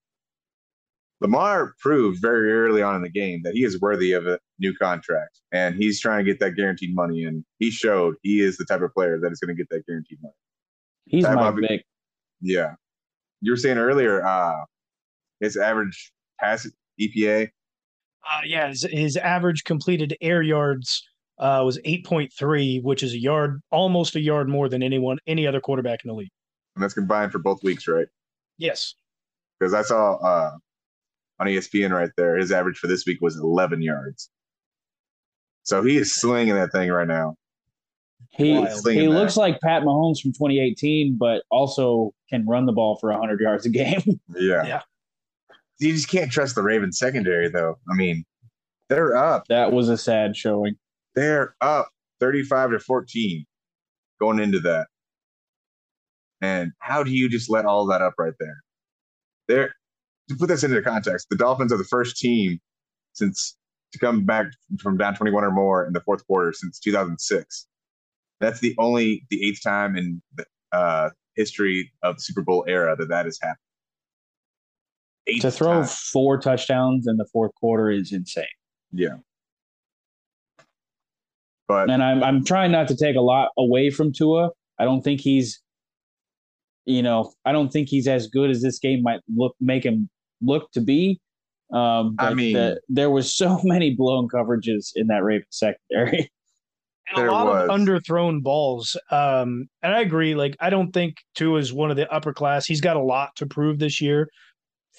Lamar 1.20 1.74
proved 1.78 2.20
very 2.20 2.52
early 2.52 2.82
on 2.82 2.96
in 2.96 3.02
the 3.02 3.10
game 3.10 3.42
that 3.44 3.54
he 3.54 3.62
is 3.62 3.80
worthy 3.80 4.12
of 4.12 4.26
a 4.26 4.38
new 4.58 4.74
contract, 4.74 5.38
and 5.52 5.76
he's 5.76 6.00
trying 6.00 6.24
to 6.24 6.30
get 6.30 6.40
that 6.40 6.56
guaranteed 6.56 6.94
money. 6.94 7.24
And 7.24 7.44
he 7.58 7.70
showed 7.70 8.16
he 8.22 8.40
is 8.40 8.56
the 8.56 8.64
type 8.64 8.80
of 8.80 8.92
player 8.92 9.20
that 9.20 9.30
is 9.30 9.38
going 9.38 9.54
to 9.54 9.58
get 9.58 9.68
that 9.70 9.86
guaranteed 9.86 10.18
money. 10.22 10.34
He's 11.06 11.24
my 11.24 11.50
big. 11.50 11.82
Yeah, 12.40 12.74
you 13.40 13.52
were 13.52 13.56
saying 13.56 13.78
earlier, 13.78 14.24
uh, 14.24 14.64
his 15.40 15.56
average 15.56 16.12
pass 16.38 16.68
EPA. 17.00 17.48
Uh, 18.24 18.40
yeah, 18.44 18.68
his, 18.68 18.86
his 18.90 19.16
average 19.16 19.64
completed 19.64 20.16
air 20.20 20.42
yards 20.42 21.02
uh, 21.38 21.62
was 21.64 21.78
8.3, 21.78 22.82
which 22.82 23.02
is 23.02 23.14
a 23.14 23.18
yard, 23.18 23.60
almost 23.70 24.14
a 24.14 24.20
yard 24.20 24.48
more 24.48 24.68
than 24.68 24.82
anyone, 24.82 25.18
any 25.26 25.46
other 25.46 25.60
quarterback 25.60 26.04
in 26.04 26.08
the 26.08 26.14
league. 26.14 26.30
And 26.76 26.82
that's 26.82 26.94
combined 26.94 27.32
for 27.32 27.38
both 27.38 27.62
weeks, 27.62 27.88
right? 27.88 28.06
Yes. 28.58 28.94
Because 29.58 29.72
I 29.72 29.82
saw 29.82 30.16
uh, 30.16 30.50
on 31.38 31.46
ESPN 31.46 31.90
right 31.90 32.10
there, 32.16 32.36
his 32.36 32.52
average 32.52 32.78
for 32.78 32.86
this 32.86 33.06
week 33.06 33.20
was 33.22 33.38
11 33.38 33.82
yards. 33.82 34.28
So 35.62 35.82
he 35.82 35.96
is 35.96 36.14
slinging 36.14 36.54
that 36.54 36.72
thing 36.72 36.90
right 36.90 37.08
now. 37.08 37.36
He 38.30 38.52
Wild. 38.52 38.68
he 38.68 38.74
Slinging 38.76 39.10
that. 39.10 39.18
looks 39.18 39.36
like 39.36 39.60
Pat 39.60 39.82
Mahomes 39.82 40.20
from 40.20 40.32
2018, 40.32 41.16
but 41.18 41.42
also 41.50 42.12
can 42.28 42.46
run 42.46 42.66
the 42.66 42.72
ball 42.72 42.96
for 42.96 43.10
100 43.10 43.40
yards 43.40 43.66
a 43.66 43.70
game. 43.70 44.20
Yeah. 44.36 44.66
Yeah. 44.66 44.82
You 45.78 45.92
just 45.92 46.08
can't 46.10 46.30
trust 46.30 46.54
the 46.54 46.62
Ravens 46.62 46.98
secondary, 46.98 47.48
though. 47.48 47.78
I 47.90 47.94
mean, 47.94 48.24
they're 48.88 49.16
up. 49.16 49.46
that 49.48 49.72
was 49.72 49.88
a 49.88 49.96
sad 49.96 50.36
showing. 50.36 50.76
They're 51.14 51.54
up 51.60 51.88
35 52.20 52.72
to 52.72 52.78
14 52.80 53.46
going 54.20 54.38
into 54.40 54.60
that. 54.60 54.88
And 56.42 56.72
how 56.78 57.02
do 57.02 57.10
you 57.10 57.28
just 57.28 57.50
let 57.50 57.64
all 57.64 57.86
that 57.86 58.02
up 58.02 58.14
right 58.18 58.34
there? 58.38 58.58
They're 59.48 59.74
to 60.28 60.36
put 60.36 60.48
this 60.48 60.62
into 60.62 60.80
context, 60.80 61.26
the 61.28 61.36
Dolphins 61.36 61.72
are 61.72 61.76
the 61.76 61.84
first 61.84 62.16
team 62.16 62.60
since 63.12 63.56
to 63.92 63.98
come 63.98 64.24
back 64.24 64.46
from 64.78 64.96
down 64.96 65.14
21 65.16 65.44
or 65.44 65.50
more 65.50 65.84
in 65.84 65.92
the 65.92 66.00
fourth 66.00 66.24
quarter 66.26 66.52
since 66.52 66.78
2006. 66.78 67.66
That's 68.40 68.60
the 68.60 68.74
only 68.78 69.26
the 69.30 69.46
eighth 69.46 69.62
time 69.62 69.96
in 69.96 70.22
the 70.34 70.44
uh, 70.72 71.10
history 71.36 71.92
of 72.02 72.16
the 72.16 72.22
Super 72.22 72.42
Bowl 72.42 72.64
era 72.66 72.96
that 72.96 73.08
that 73.08 73.26
has 73.26 73.38
happened. 73.40 73.58
Eight 75.26 75.42
to 75.42 75.50
throw 75.50 75.80
times. 75.80 75.94
four 75.94 76.38
touchdowns 76.38 77.06
in 77.06 77.16
the 77.16 77.26
fourth 77.32 77.54
quarter 77.54 77.90
is 77.90 78.12
insane. 78.12 78.44
Yeah. 78.92 79.16
But 81.68 81.90
And 81.90 82.02
I'm 82.02 82.24
I'm 82.24 82.44
trying 82.44 82.72
not 82.72 82.88
to 82.88 82.96
take 82.96 83.16
a 83.16 83.20
lot 83.20 83.50
away 83.56 83.90
from 83.90 84.12
Tua. 84.12 84.50
I 84.78 84.84
don't 84.84 85.02
think 85.02 85.20
he's 85.20 85.60
you 86.86 87.02
know, 87.02 87.32
I 87.44 87.52
don't 87.52 87.70
think 87.70 87.88
he's 87.88 88.08
as 88.08 88.26
good 88.26 88.50
as 88.50 88.62
this 88.62 88.78
game 88.78 89.02
might 89.02 89.20
look 89.32 89.54
make 89.60 89.84
him 89.84 90.08
look 90.42 90.70
to 90.72 90.80
be. 90.80 91.20
Um, 91.72 92.16
I 92.18 92.34
mean- 92.34 92.54
the, 92.54 92.80
there 92.88 93.10
was 93.10 93.32
so 93.32 93.60
many 93.64 93.94
blown 93.94 94.28
coverages 94.28 94.90
in 94.96 95.06
that 95.08 95.22
Ravens 95.22 95.46
secondary. 95.50 96.30
And 97.10 97.18
There 97.18 97.28
a 97.28 97.32
lot 97.32 97.46
was. 97.46 97.64
of 97.64 97.70
underthrown 97.70 98.42
balls. 98.42 98.96
Um, 99.10 99.68
and 99.82 99.92
I 99.94 100.00
agree. 100.00 100.34
Like, 100.34 100.56
I 100.60 100.70
don't 100.70 100.92
think 100.92 101.16
Tua 101.34 101.58
is 101.58 101.72
one 101.72 101.90
of 101.90 101.96
the 101.96 102.10
upper 102.12 102.32
class. 102.32 102.66
He's 102.66 102.80
got 102.80 102.96
a 102.96 103.02
lot 103.02 103.30
to 103.36 103.46
prove 103.46 103.78
this 103.78 104.00
year, 104.00 104.28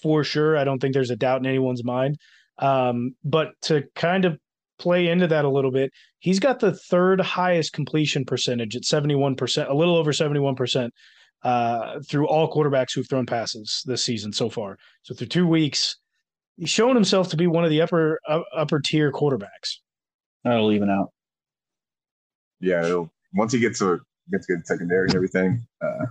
for 0.02 0.24
sure. 0.24 0.58
I 0.58 0.64
don't 0.64 0.80
think 0.80 0.94
there's 0.94 1.12
a 1.12 1.16
doubt 1.16 1.40
in 1.40 1.46
anyone's 1.46 1.84
mind. 1.84 2.18
Um, 2.58 3.16
but 3.24 3.54
to 3.64 3.84
kind 3.96 4.26
of 4.26 4.38
play 4.78 5.08
into 5.08 5.28
that 5.28 5.46
a 5.46 5.50
little 5.50 5.72
bit, 5.72 5.92
he's 6.20 6.40
got 6.40 6.60
the 6.60 6.74
third 6.74 7.22
highest 7.22 7.72
completion 7.74 8.26
percentage 8.26 8.76
at 8.76 8.84
71%, 8.84 9.70
a 9.70 9.74
little 9.74 9.96
over 9.96 10.12
71%, 10.12 10.90
uh, 11.44 12.00
through 12.08 12.28
all 12.28 12.52
quarterbacks 12.52 12.94
who've 12.94 13.08
thrown 13.08 13.26
passes 13.26 13.82
this 13.86 14.04
season 14.04 14.34
so 14.34 14.50
far. 14.50 14.78
So 15.04 15.14
through 15.16 15.28
two 15.28 15.48
weeks, 15.48 15.98
he's 16.58 16.70
shown 16.70 16.94
himself 16.96 17.30
to 17.30 17.38
be 17.38 17.48
one 17.48 17.64
of 17.64 17.70
the 17.70 17.82
upper 17.82 18.20
uh, 18.28 18.42
upper 18.56 18.80
tier 18.80 19.12
quarterbacks. 19.12 19.78
That'll 20.44 20.72
even 20.72 20.90
out. 20.90 21.10
Yeah, 22.62 22.86
it'll, 22.86 23.12
once 23.34 23.52
he 23.52 23.60
gets 23.60 23.82
a 23.82 24.00
gets 24.32 24.46
good 24.46 24.66
secondary 24.66 25.08
and 25.08 25.16
everything, 25.16 25.66
uh, 25.82 26.06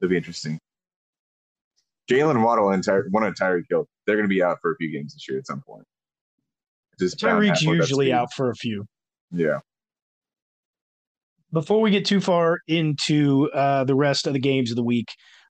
it'll 0.00 0.10
be 0.10 0.16
interesting. 0.16 0.58
Jalen 2.10 2.42
Waddle 2.44 2.70
and 2.70 2.82
Ty- 2.82 3.02
one 3.10 3.22
of 3.22 3.34
Tyreek 3.34 3.66
Hill, 3.70 3.86
they're 4.06 4.16
going 4.16 4.28
to 4.28 4.34
be 4.34 4.42
out 4.42 4.58
for 4.60 4.72
a 4.72 4.76
few 4.76 4.90
games 4.90 5.12
this 5.14 5.28
year 5.28 5.38
at 5.38 5.46
some 5.46 5.62
point. 5.64 5.84
Just 6.98 7.18
Tyreek's 7.18 7.60
happen 7.60 7.68
with 7.70 7.78
that 7.78 7.84
usually 7.84 8.12
out 8.12 8.32
for 8.34 8.50
a 8.50 8.54
few. 8.56 8.84
Yeah. 9.30 9.60
before 11.52 11.80
we 11.80 11.90
get 11.90 12.04
too 12.04 12.20
far 12.20 12.58
into 12.68 13.50
uh, 13.52 13.84
the 13.84 13.94
rest 13.94 14.26
of 14.26 14.32
the 14.32 14.38
games 14.38 14.70
of 14.70 14.76
the 14.76 14.84
week 14.84 15.08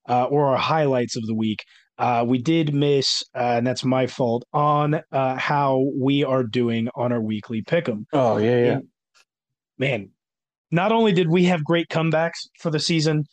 uh, 0.09 0.25
or 0.25 0.47
our 0.49 0.57
highlights 0.57 1.17
of 1.17 1.26
the 1.26 1.35
week, 1.35 1.64
uh, 1.99 2.25
we 2.26 2.38
did 2.38 2.75
miss, 2.75 3.23
uh, 3.35 3.57
and 3.57 3.67
that's 3.67 3.85
my 3.85 4.07
fault, 4.07 4.45
on 4.52 5.00
uh, 5.12 5.37
how 5.37 5.87
we 5.95 6.25
are 6.25 6.43
doing 6.43 6.88
on 6.95 7.12
our 7.12 7.21
weekly 7.21 7.62
pick'em. 7.62 8.05
Oh 8.12 8.38
yeah, 8.38 8.64
yeah. 8.64 8.73
And, 8.73 8.88
man, 9.80 10.10
not 10.70 10.92
only 10.92 11.10
did 11.10 11.28
we 11.28 11.44
have 11.44 11.64
great 11.64 11.88
comebacks 11.88 12.46
for 12.60 12.70
the 12.70 12.78
season, 12.78 13.25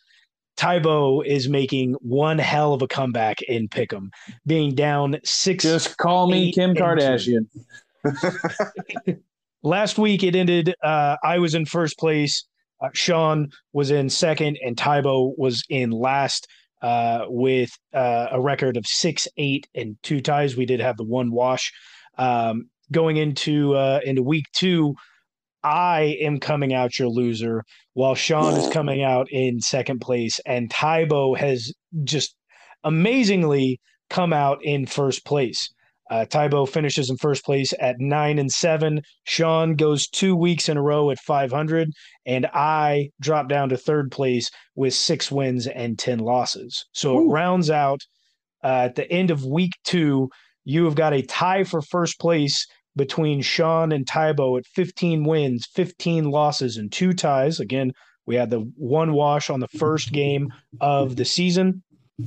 Tybo 0.56 1.24
is 1.24 1.48
making 1.48 1.94
one 2.00 2.38
hell 2.38 2.72
of 2.74 2.82
a 2.82 2.88
comeback 2.88 3.40
in 3.42 3.68
pick'em, 3.68 4.08
being 4.44 4.74
down 4.74 5.16
six. 5.22 5.62
Just 5.62 5.96
call 5.98 6.28
me 6.28 6.52
Kim. 6.52 6.74
Kardashian. 6.74 7.46
last 9.62 9.98
week 9.98 10.22
it 10.22 10.36
ended 10.36 10.72
uh 10.84 11.16
i 11.24 11.36
was 11.36 11.54
in 11.54 11.66
first 11.66 11.98
place 11.98 12.46
uh, 12.80 12.88
sean 12.94 13.48
was 13.72 13.90
in 13.90 14.08
second 14.08 14.56
and 14.64 14.76
tybo 14.76 15.36
was 15.36 15.64
in 15.68 15.90
last 15.90 16.46
uh 16.80 17.24
with 17.26 17.70
uh, 17.92 18.28
a 18.30 18.40
record 18.40 18.76
of 18.76 18.86
six 18.86 19.26
eight 19.36 19.66
and 19.74 19.96
two 20.04 20.20
ties 20.20 20.56
we 20.56 20.64
did 20.64 20.78
have 20.78 20.96
the 20.96 21.04
one 21.04 21.32
wash 21.32 21.72
um 22.18 22.70
going 22.92 23.16
into 23.16 23.74
uh 23.74 23.98
into 24.04 24.22
week 24.22 24.46
two 24.52 24.94
i 25.62 26.16
am 26.20 26.38
coming 26.38 26.72
out 26.72 26.98
your 26.98 27.08
loser 27.08 27.64
while 27.94 28.14
sean 28.14 28.54
is 28.54 28.72
coming 28.72 29.02
out 29.02 29.26
in 29.30 29.60
second 29.60 30.00
place 30.00 30.40
and 30.46 30.70
tybo 30.70 31.36
has 31.36 31.72
just 32.04 32.34
amazingly 32.84 33.80
come 34.10 34.32
out 34.32 34.58
in 34.62 34.86
first 34.86 35.24
place 35.24 35.70
uh, 36.10 36.24
Tybo 36.24 36.68
finishes 36.68 37.10
in 37.10 37.16
first 37.16 37.44
place 37.44 37.74
at 37.80 38.00
nine 38.00 38.38
and 38.38 38.50
seven. 38.50 39.02
Sean 39.24 39.74
goes 39.74 40.08
two 40.08 40.34
weeks 40.34 40.68
in 40.68 40.76
a 40.76 40.82
row 40.82 41.10
at 41.10 41.18
500, 41.18 41.90
and 42.24 42.46
I 42.46 43.10
drop 43.20 43.48
down 43.48 43.68
to 43.70 43.76
third 43.76 44.10
place 44.10 44.50
with 44.74 44.94
six 44.94 45.30
wins 45.30 45.66
and 45.66 45.98
10 45.98 46.20
losses. 46.20 46.86
So 46.92 47.18
it 47.18 47.30
rounds 47.30 47.68
out 47.68 48.00
uh, 48.64 48.86
at 48.86 48.94
the 48.94 49.10
end 49.10 49.30
of 49.30 49.44
week 49.44 49.72
two. 49.84 50.30
You 50.64 50.84
have 50.84 50.94
got 50.94 51.14
a 51.14 51.22
tie 51.22 51.64
for 51.64 51.82
first 51.82 52.18
place 52.18 52.66
between 52.98 53.40
Sean 53.40 53.92
and 53.92 54.04
Tybo 54.04 54.58
at 54.58 54.66
15 54.66 55.24
wins, 55.24 55.66
15 55.72 56.30
losses, 56.30 56.76
and 56.76 56.92
two 56.92 57.14
ties. 57.14 57.60
Again, 57.60 57.92
we 58.26 58.34
had 58.34 58.50
the 58.50 58.70
one 58.76 59.14
wash 59.14 59.48
on 59.48 59.60
the 59.60 59.68
first 59.68 60.12
game 60.12 60.52
of 60.82 61.16
the 61.16 61.24
season. 61.24 61.82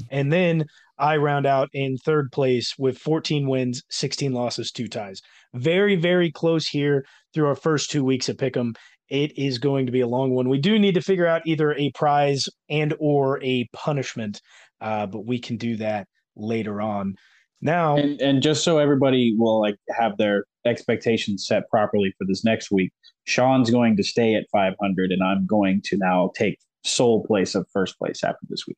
And 0.10 0.34
then 0.34 0.66
I 0.98 1.18
round 1.18 1.46
out 1.46 1.70
in 1.74 1.98
third 1.98 2.32
place 2.32 2.74
with 2.80 2.98
14 2.98 3.48
wins, 3.48 3.84
16 3.92 4.32
losses, 4.34 4.72
two 4.72 4.88
ties. 4.88 5.22
Very, 5.54 5.96
very 5.96 6.32
close 6.32 6.66
here 6.66 7.06
through 7.34 7.48
our 7.48 7.56
first 7.56 7.92
two 7.92 8.04
weeks 8.04 8.30
of 8.30 8.38
Pick'em. 8.38 8.76
It 9.10 9.38
is 9.38 9.58
going 9.58 9.86
to 9.86 9.92
be 9.92 10.00
a 10.00 10.08
long 10.08 10.32
one. 10.32 10.48
We 10.48 10.60
do 10.60 10.80
need 10.80 10.96
to 10.96 11.02
figure 11.02 11.28
out 11.28 11.42
either 11.46 11.74
a 11.74 11.92
prize 11.92 12.48
and 12.70 12.96
or 13.00 13.44
a 13.44 13.68
punishment, 13.74 14.42
uh, 14.80 15.06
but 15.06 15.26
we 15.26 15.38
can 15.40 15.58
do 15.58 15.76
that 15.76 16.08
later 16.36 16.82
on. 16.82 17.16
Now, 17.62 17.98
And 17.98 18.20
and 18.22 18.42
just 18.42 18.64
so 18.64 18.80
everybody 18.80 19.36
will 19.38 19.60
like 19.60 19.76
have 19.96 20.18
their 20.18 20.46
expectations 20.66 21.46
set 21.48 21.70
properly 21.70 22.14
for 22.18 22.26
this 22.26 22.44
next 22.44 22.72
week, 22.72 22.92
Sean's 23.26 23.70
going 23.70 23.96
to 23.98 24.04
stay 24.04 24.36
at 24.36 24.46
500, 24.52 25.12
and 25.12 25.24
I'm 25.24 25.46
going 25.46 25.82
to 25.86 25.98
now 25.98 26.32
take 26.36 26.58
sole 26.84 27.24
place 27.26 27.56
of 27.56 27.68
first 27.72 27.98
place 27.98 28.24
after 28.24 28.46
this 28.50 28.66
week. 28.68 28.78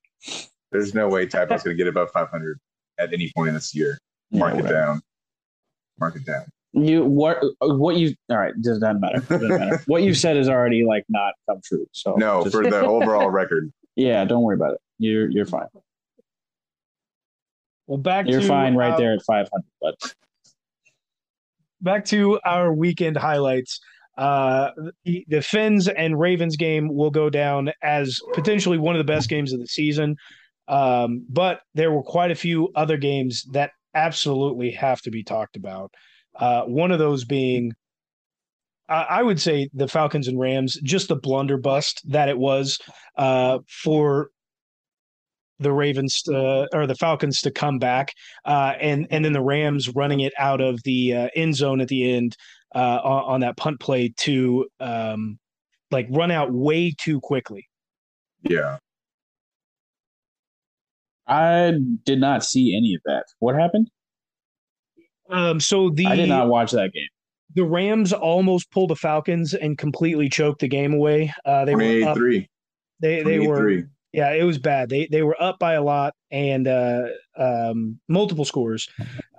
There's 0.71 0.93
no 0.93 1.07
way 1.07 1.25
Tybo's 1.25 1.63
going 1.63 1.77
to 1.77 1.83
get 1.83 1.87
above 1.87 2.09
500 2.11 2.59
at 2.99 3.13
any 3.13 3.31
point 3.35 3.49
in 3.49 3.53
this 3.55 3.73
year. 3.75 3.97
Mark 4.31 4.55
Yeah, 4.55 4.61
it 4.65 4.69
down. 4.69 5.01
Mark 5.99 6.15
it 6.15 6.25
down. 6.25 6.45
You 6.75 7.05
what 7.05 7.37
what 7.61 7.97
you 7.97 8.15
all 8.31 8.37
right? 8.37 8.53
Does 8.59 8.79
not 8.79 8.99
matter. 8.99 9.19
Doesn't 9.19 9.47
matter. 9.59 9.83
what 9.85 10.01
you've 10.01 10.17
said 10.17 10.37
is 10.37 10.49
already 10.49 10.83
like 10.83 11.03
not 11.07 11.33
come 11.47 11.59
true. 11.63 11.85
So 11.91 12.15
No, 12.15 12.43
just- 12.43 12.55
for 12.55 12.63
the 12.67 12.81
overall 12.81 13.29
record. 13.29 13.71
yeah, 13.95 14.25
don't 14.25 14.41
worry 14.41 14.55
about 14.55 14.73
it. 14.73 14.79
You're 14.97 15.29
you're 15.29 15.45
fine. 15.45 15.67
well, 17.85 17.99
back 17.99 18.25
You're 18.27 18.41
to 18.41 18.47
fine 18.47 18.75
right 18.75 18.93
uh, 18.93 18.97
there 18.97 19.13
at 19.13 19.21
500. 19.21 19.49
But 19.81 20.15
back 21.83 22.05
to 22.05 22.39
our 22.45 22.73
weekend 22.73 23.17
highlights. 23.17 23.79
Uh, 24.17 24.69
the, 25.05 25.25
the 25.27 25.41
Finns 25.41 25.87
and 25.87 26.19
Ravens 26.19 26.55
game 26.55 26.93
will 26.93 27.11
go 27.11 27.29
down 27.29 27.71
as 27.81 28.19
potentially 28.33 28.77
one 28.77 28.95
of 28.95 28.99
the 28.99 29.11
best 29.11 29.29
games 29.29 29.53
of 29.53 29.59
the 29.59 29.67
season. 29.67 30.15
Um, 30.67 31.25
but 31.29 31.61
there 31.73 31.91
were 31.91 32.03
quite 32.03 32.31
a 32.31 32.35
few 32.35 32.69
other 32.75 32.97
games 32.97 33.43
that 33.51 33.71
absolutely 33.95 34.71
have 34.71 35.01
to 35.01 35.11
be 35.11 35.23
talked 35.23 35.55
about. 35.55 35.91
Uh, 36.35 36.63
one 36.63 36.91
of 36.91 36.99
those 36.99 37.25
being, 37.25 37.73
I, 38.87 39.03
I 39.03 39.23
would 39.23 39.41
say, 39.41 39.69
the 39.73 39.87
Falcons 39.87 40.27
and 40.27 40.39
Rams, 40.39 40.79
just 40.83 41.09
the 41.09 41.15
blunderbuss 41.15 41.95
that 42.05 42.29
it 42.29 42.37
was 42.37 42.79
uh, 43.17 43.59
for 43.67 44.29
the 45.63 45.73
Ravens 45.73 46.21
uh, 46.27 46.67
or 46.73 46.85
the 46.85 46.95
Falcons 46.95 47.41
to 47.41 47.51
come 47.51 47.79
back, 47.79 48.13
uh, 48.45 48.73
and 48.79 49.07
and 49.09 49.25
then 49.25 49.33
the 49.33 49.41
Rams 49.41 49.89
running 49.89 50.19
it 50.19 50.33
out 50.37 50.61
of 50.61 50.81
the 50.83 51.15
uh, 51.15 51.29
end 51.35 51.55
zone 51.55 51.81
at 51.81 51.87
the 51.87 52.13
end 52.13 52.37
uh, 52.75 52.99
on, 53.03 53.23
on 53.35 53.39
that 53.41 53.57
punt 53.57 53.79
play 53.79 54.13
to 54.17 54.67
um, 54.79 55.39
like 55.91 56.07
run 56.09 56.31
out 56.31 56.51
way 56.51 56.93
too 56.97 57.19
quickly. 57.21 57.67
Yeah. 58.41 58.77
I 61.25 61.73
did 62.03 62.19
not 62.19 62.43
see 62.43 62.75
any 62.75 62.95
of 62.95 63.01
that. 63.05 63.23
What 63.39 63.55
happened? 63.55 63.89
Um, 65.29 65.59
so 65.59 65.89
the 65.89 66.05
I 66.05 66.15
did 66.15 66.27
not 66.29 66.49
watch 66.49 66.71
that 66.71 66.91
game. 66.91 67.07
the 67.55 67.63
Rams 67.63 68.11
almost 68.11 68.69
pulled 68.71 68.89
the 68.89 68.95
Falcons 68.95 69.53
and 69.53 69.77
completely 69.77 70.27
choked 70.27 70.59
the 70.59 70.67
game 70.67 70.93
away. 70.93 71.33
Uh, 71.45 71.63
they 71.63 71.75
were 71.75 72.09
up, 72.09 72.17
28-3. 72.17 72.47
they 72.99 73.23
they 73.23 73.39
were 73.39 73.61
28-3. 73.61 73.89
Yeah 74.13 74.31
it 74.31 74.43
was 74.43 74.59
bad. 74.59 74.89
They 74.89 75.07
they 75.11 75.23
were 75.23 75.41
up 75.41 75.59
by 75.59 75.73
a 75.73 75.83
lot 75.83 76.13
and 76.31 76.67
uh, 76.67 77.03
um, 77.37 77.99
multiple 78.07 78.45
scores. 78.45 78.87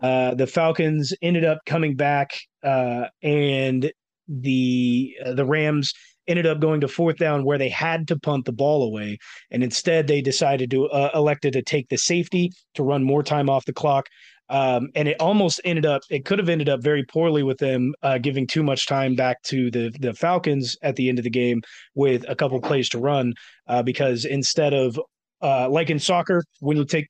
Uh, 0.03 0.35
the 0.35 0.47
Falcons 0.47 1.15
ended 1.23 1.45
up 1.45 1.61
coming 1.65 1.97
back 1.97 2.35
uh, 2.63 3.07
and 3.23 3.91
the 4.29 5.17
uh, 5.25 5.33
the 5.33 5.47
Rams 5.47 5.95
ended 6.27 6.47
up 6.47 6.59
going 6.59 6.81
to 6.81 6.89
fourth 6.89 7.19
down 7.19 7.45
where 7.45 7.59
they 7.59 7.69
had 7.69 8.09
to 8.09 8.19
punt 8.19 8.47
the 8.47 8.53
ball 8.53 8.83
away 8.83 9.19
and 9.51 9.63
instead 9.63 10.07
they 10.07 10.23
decided 10.23 10.71
to 10.71 10.87
uh, 10.87 11.11
elected 11.15 11.53
to 11.53 11.63
take 11.63 11.89
the 11.89 11.99
safety 11.99 12.51
to 12.75 12.83
run 12.83 13.05
more 13.05 13.23
time 13.23 13.51
off 13.51 13.67
the 13.67 13.73
clock 13.73 14.09
um, 14.51 14.89
and 14.95 15.09
it 15.09 15.21
almost 15.21 15.61
ended 15.65 15.87
up 15.87 16.03
it 16.11 16.25
could 16.25 16.39
have 16.39 16.49
ended 16.49 16.69
up 16.69 16.83
very 16.83 17.05
poorly 17.05 17.43
with 17.43 17.59
them 17.59 17.95
uh, 18.03 18.19
giving 18.19 18.47
too 18.47 18.63
much 18.63 18.87
time 18.87 19.15
back 19.15 19.43
to 19.43 19.71
the 19.71 19.95
the 20.01 20.13
Falcons 20.13 20.77
at 20.83 20.97
the 20.97 21.09
end 21.09 21.19
of 21.19 21.25
the 21.25 21.31
game 21.31 21.63
with 21.95 22.25
a 22.29 22.35
couple 22.35 22.61
plays 22.61 22.89
to 22.91 22.99
run 22.99 23.35
uh, 23.69 23.83
because 23.83 24.25
instead 24.25 24.75
of 24.75 25.01
uh, 25.43 25.69
like 25.69 25.91
in 25.91 25.99
soccer 25.99 26.43
when 26.61 26.77
you 26.77 26.85
take 26.85 27.09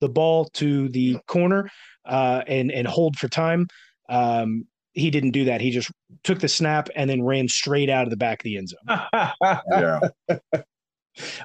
the 0.00 0.08
ball 0.08 0.46
to 0.54 0.88
the 0.88 1.18
corner 1.26 1.68
uh, 2.06 2.42
and 2.46 2.70
and 2.72 2.86
hold 2.86 3.16
for 3.16 3.28
time 3.28 3.66
um, 4.08 4.64
he 4.92 5.10
didn't 5.10 5.30
do 5.32 5.44
that 5.44 5.60
he 5.60 5.70
just 5.70 5.90
took 6.24 6.40
the 6.40 6.48
snap 6.48 6.88
and 6.96 7.08
then 7.08 7.22
ran 7.22 7.46
straight 7.48 7.90
out 7.90 8.04
of 8.04 8.10
the 8.10 8.16
back 8.16 8.40
of 8.40 8.44
the 8.44 8.56
end 8.56 8.68
zone 8.68 9.00
Yeah. 9.70 10.00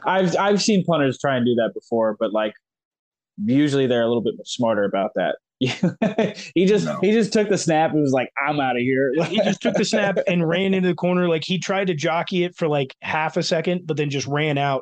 I've 0.06 0.36
I've 0.38 0.62
seen 0.62 0.84
punters 0.86 1.18
try 1.20 1.36
and 1.38 1.46
do 1.46 1.56
that 1.56 1.72
before, 1.74 2.16
but 2.20 2.32
like 2.32 2.54
usually 3.44 3.88
they're 3.88 4.02
a 4.04 4.08
little 4.08 4.24
bit 4.24 4.36
smarter 4.46 4.84
about 4.84 5.12
that. 5.16 5.36
he 6.56 6.66
just 6.66 6.86
No. 6.86 7.00
he 7.02 7.12
just 7.14 7.32
took 7.32 7.48
the 7.48 7.58
snap 7.58 7.92
and 7.92 8.02
was 8.02 8.12
like, 8.12 8.30
"I'm 8.46 8.60
out 8.60 8.76
of 8.76 8.82
here." 8.82 9.14
he 9.30 9.38
just 9.38 9.62
took 9.62 9.74
the 9.76 9.86
snap 9.86 10.18
and 10.28 10.48
ran 10.48 10.74
into 10.74 10.90
the 10.90 10.96
corner. 10.96 11.30
Like 11.30 11.44
he 11.46 11.58
tried 11.60 11.88
to 11.88 11.94
jockey 11.94 12.44
it 12.44 12.56
for 12.58 12.68
like 12.68 12.94
half 13.02 13.38
a 13.38 13.44
second, 13.44 13.84
but 13.86 13.96
then 13.96 14.10
just 14.10 14.28
ran 14.28 14.58
out. 14.58 14.82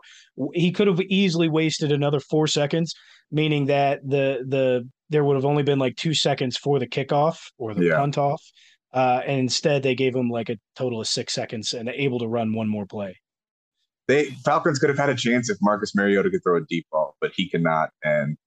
He 0.53 0.71
could 0.71 0.87
have 0.87 0.99
easily 1.01 1.47
wasted 1.47 1.91
another 1.91 2.19
four 2.19 2.47
seconds, 2.47 2.95
meaning 3.31 3.65
that 3.67 4.01
the 4.03 4.43
the 4.47 4.89
there 5.09 5.23
would 5.23 5.35
have 5.35 5.45
only 5.45 5.61
been 5.63 5.77
like 5.77 5.95
two 5.95 6.15
seconds 6.15 6.57
for 6.57 6.79
the 6.79 6.87
kickoff 6.87 7.37
or 7.59 7.75
the 7.75 7.85
Yeah. 7.85 7.97
punt 7.97 8.17
off. 8.17 8.41
Uh, 8.91 9.21
and 9.27 9.39
instead, 9.39 9.83
they 9.83 9.93
gave 9.95 10.15
him 10.15 10.29
like 10.29 10.49
a 10.49 10.57
total 10.75 11.01
of 11.01 11.07
six 11.07 11.33
seconds 11.33 11.73
and 11.73 11.87
able 11.89 12.17
to 12.19 12.27
run 12.27 12.53
one 12.53 12.67
more 12.67 12.85
play. 12.87 13.15
They 14.07 14.25
Falcons 14.45 14.79
could 14.79 14.89
have 14.89 14.97
had 14.97 15.09
a 15.09 15.15
chance 15.15 15.49
if 15.49 15.57
Marcus 15.61 15.95
Mariota 15.95 16.29
could 16.29 16.43
throw 16.43 16.57
a 16.57 16.61
deep 16.69 16.85
ball, 16.91 17.15
but 17.21 17.31
he 17.35 17.47
cannot, 17.49 17.89
and 18.03 18.37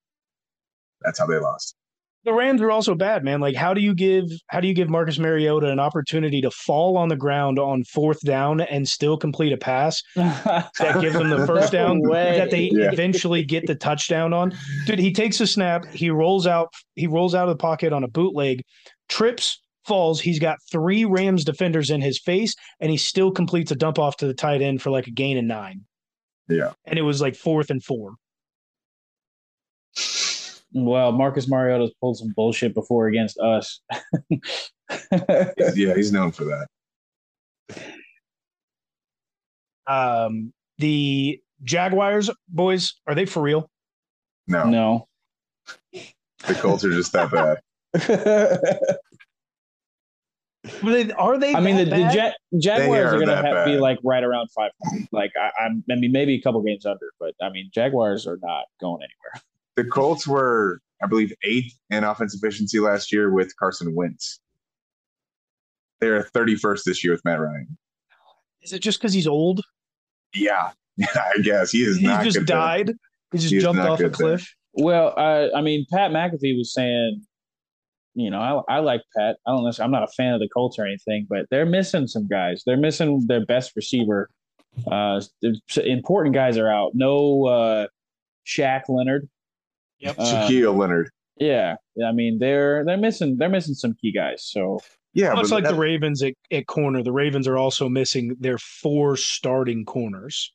that's 1.03 1.19
how 1.19 1.27
they 1.27 1.39
lost. 1.39 1.77
The 2.25 2.33
Rams 2.33 2.61
are 2.61 2.73
also 2.73 2.97
bad, 2.97 3.23
man. 3.23 3.41
Like, 3.41 3.55
how 3.55 3.73
do 3.73 3.81
you 3.81 3.95
give 3.95 4.25
how 4.49 4.59
do 4.61 4.67
you 4.67 4.75
give 4.75 4.89
Marcus 4.91 5.17
Mariota 5.17 5.69
an 5.71 5.79
opportunity 5.79 6.41
to 6.41 6.51
fall 6.51 6.97
on 6.97 7.09
the 7.09 7.15
ground 7.15 7.57
on 7.61 7.85
fourth 7.85 8.21
down 8.23 8.61
and 8.63 8.87
still 8.89 9.17
complete 9.17 9.53
a 9.53 9.57
pass 9.57 10.03
that 10.17 10.71
gives 11.01 11.15
them 11.15 11.31
the 11.31 11.47
first 11.47 11.71
down 11.73 12.01
No 12.03 12.11
way. 12.11 12.37
that 12.37 12.51
they 12.51 12.69
Yeah. 12.73 12.91
eventually 12.91 13.45
get 13.45 13.67
the 13.69 13.77
touchdown 13.77 14.33
on. 14.33 14.53
Dude, 14.87 14.99
he 14.99 15.13
takes 15.13 15.41
a 15.41 15.47
snap, 15.47 15.87
he 15.93 16.11
rolls 16.11 16.49
out, 16.49 16.73
he 16.97 17.07
rolls 17.07 17.33
out 17.37 17.45
of 17.49 17.57
the 17.57 17.63
pocket 17.63 17.93
on 17.93 18.03
a 18.03 18.09
bootleg, 18.09 18.61
trips, 19.09 19.63
falls. 19.87 20.21
He's 20.21 20.39
got 20.39 20.59
three 20.71 21.05
Rams 21.05 21.45
defenders 21.45 21.91
in 21.91 22.01
his 22.01 22.19
face, 22.19 22.55
and 22.81 22.91
he 22.91 22.97
still 22.97 23.31
completes 23.31 23.71
a 23.71 23.77
dump 23.77 23.99
off 23.99 24.17
to 24.19 24.27
the 24.27 24.35
tight 24.35 24.63
end 24.63 24.83
for 24.83 24.91
like 24.91 25.07
a 25.07 25.11
gain 25.11 25.39
of 25.39 25.45
nine. 25.45 25.85
Yeah. 26.49 26.73
And 26.85 26.99
it 26.99 27.03
was 27.03 27.21
like 27.21 27.35
fourth 27.35 27.71
and 27.71 27.83
four. 27.83 28.15
well, 30.73 31.13
Marcus 31.13 31.49
Mariota's 31.49 31.93
pulled 32.01 32.19
some 32.19 32.33
bullshit 32.37 32.75
before 32.75 33.09
against 33.09 33.39
us. 33.39 33.81
Yeah, 35.11 35.95
he's 35.95 36.13
known 36.13 36.33
for 36.33 36.45
that. 36.45 36.69
Um, 39.87 40.53
the 40.79 41.41
Jaguars 41.65 42.31
boys, 42.49 42.95
are 43.07 43.15
they 43.15 43.27
for 43.27 43.43
real? 43.43 43.71
No, 44.47 44.65
no. 44.65 45.09
the 45.93 46.55
Colts 46.55 46.85
are 46.85 46.93
just 46.93 47.13
that 47.13 47.31
bad. 47.31 47.59
Are 50.83 50.91
they, 50.91 51.13
are 51.13 51.39
they 51.39 51.55
I 51.55 51.61
mean, 51.61 51.77
the, 51.77 51.85
that 51.85 51.91
the 51.97 52.03
bad? 52.03 52.35
Ja- 52.53 52.59
Jaguars 52.59 53.13
are 53.13 53.17
are, 53.17 53.25
going 53.25 53.29
to 53.29 53.37
have, 53.37 53.65
be 53.67 53.79
like 53.79 53.99
right 54.05 54.23
around 54.23 54.49
five. 54.55 54.71
Like 55.13 55.33
I, 55.41 55.51
I'm, 55.65 55.85
I 55.91 55.95
mean, 55.97 56.13
maybe 56.13 56.35
a 56.35 56.41
couple 56.41 56.61
games 56.63 56.85
under, 56.87 57.13
but 57.19 57.35
I 57.43 57.51
mean, 57.51 57.71
Jaguars 57.73 58.27
are 58.27 58.39
not 58.43 58.65
going 58.81 59.01
anywhere. 59.03 59.43
The 59.77 59.85
Colts 59.85 60.27
were, 60.27 60.81
I 61.03 61.07
believe, 61.07 61.33
eighth 61.43 61.75
in 61.91 62.05
offensive 62.05 62.41
efficiency 62.43 62.81
last 62.81 63.13
year 63.13 63.31
with 63.33 63.55
Carson 63.57 63.95
Wentz. 63.95 64.41
They're 66.01 66.25
31st 66.25 66.83
this 66.85 67.03
year 67.05 67.13
with 67.13 67.25
Matt 67.25 67.41
Ryan. 67.41 67.77
Is 68.63 68.73
it 68.73 68.81
just 68.81 68.99
because 68.99 69.13
he's 69.13 69.27
old? 69.27 69.61
Yeah, 70.35 70.73
I 71.15 71.39
guess 71.43 71.71
he 71.71 71.83
is 71.83 71.97
He 71.99 72.07
not 72.07 72.25
just 72.25 72.37
good 72.39 72.47
there. 72.47 72.57
died. 72.57 72.93
He 73.33 73.39
just 73.39 73.53
He 73.55 73.59
jumped 73.61 73.81
off 73.81 73.99
a 74.01 74.03
good 74.03 74.13
there. 74.13 74.17
cliff. 74.37 74.55
Well, 74.75 75.15
I, 75.17 75.51
I 75.57 75.63
mean, 75.63 75.87
Pat 75.91 76.11
McAfee 76.11 76.59
was 76.59 76.75
saying, 76.75 77.25
you 78.17 78.31
know, 78.31 78.41
I, 78.69 78.77
I 78.77 78.79
like 78.81 79.03
Pat. 79.17 79.37
I 79.47 79.51
don't 79.53 79.63
know. 79.63 79.71
I'm 79.85 79.91
not 79.91 80.03
a 80.03 80.09
fan 80.09 80.33
of 80.33 80.41
the 80.41 80.49
Colts 80.49 80.79
or 80.79 80.87
anything, 80.87 81.27
but 81.29 81.47
they're 81.51 81.67
missing 81.67 82.07
some 82.07 82.27
guys. 82.27 82.63
They're 82.65 82.77
missing 82.79 83.23
their 83.27 83.45
best 83.45 83.73
receiver. 83.77 84.31
Uh, 84.91 85.21
important 85.85 86.35
guys 86.35 86.57
are 86.59 86.71
out. 86.71 86.93
No 86.95 87.47
uh, 87.47 87.87
Shaq 88.47 88.85
Leonard. 88.89 89.29
Yep. 90.01 90.17
Uh, 90.19 90.25
Shaquille 90.25 90.77
Leonard. 90.77 91.11
Yeah, 91.39 91.77
I 92.05 92.13
mean 92.13 92.39
they're 92.39 92.83
they're 92.87 92.97
missing 92.97 93.37
they're 93.37 93.51
missing 93.51 93.75
some 93.75 93.95
key 94.01 94.13
guys. 94.13 94.43
So 94.47 94.81
Yeah, 95.13 95.35
Much 95.35 95.51
like 95.51 95.65
that- 95.65 95.73
the 95.75 95.79
Ravens 95.79 96.23
at, 96.23 96.33
at 96.51 96.67
corner, 96.67 97.03
the 97.03 97.13
Ravens 97.13 97.47
are 97.47 97.59
also 97.59 97.89
missing 97.91 98.35
their 98.41 98.57
four 98.59 99.17
starting 99.19 99.85
corners. 99.85 100.53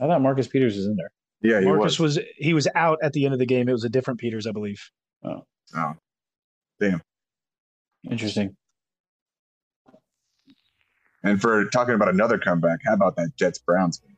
I 0.00 0.06
thought 0.06 0.20
Marcus 0.20 0.48
Peters 0.48 0.76
is 0.76 0.86
in 0.86 0.96
there. 0.96 1.12
yeah, 1.40 1.60
he 1.60 1.66
Marcus 1.66 1.98
was. 1.98 2.16
was. 2.16 2.26
he 2.36 2.52
was 2.54 2.68
out 2.74 2.98
at 3.02 3.12
the 3.14 3.24
end 3.24 3.32
of 3.34 3.38
the 3.38 3.46
game. 3.46 3.68
It 3.68 3.72
was 3.72 3.84
a 3.84 3.88
different 3.88 4.20
Peters, 4.20 4.46
I 4.46 4.52
believe. 4.52 4.82
Oh, 5.24 5.44
Interesting. 8.10 8.56
and 11.22 11.40
for 11.40 11.64
talking 11.66 11.94
about 11.94 12.08
another 12.08 12.38
comeback, 12.38 12.80
how 12.84 12.94
about 12.94 13.16
that 13.16 13.36
Jets 13.36 13.58
Browns 13.58 13.98
game? 13.98 14.16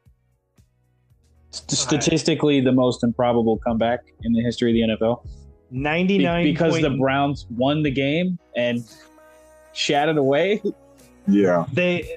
St- 1.51 1.71
Statistically, 1.71 2.61
the 2.61 2.73
most 2.73 3.05
improbable 3.05 3.59
comeback 3.59 4.01
in 4.23 4.33
the 4.33 4.41
history 4.41 4.71
of 4.71 4.89
the 4.89 4.95
NFL 4.95 5.23
99 5.71 6.07
Be- 6.07 6.25
nine 6.25 6.45
because 6.45 6.81
the 6.81 6.91
Browns 6.91 7.47
won 7.51 7.83
the 7.83 7.91
game 7.91 8.39
and 8.57 8.85
shattered 9.73 10.17
away. 10.17 10.63
Yeah, 11.27 11.67
they 11.73 12.17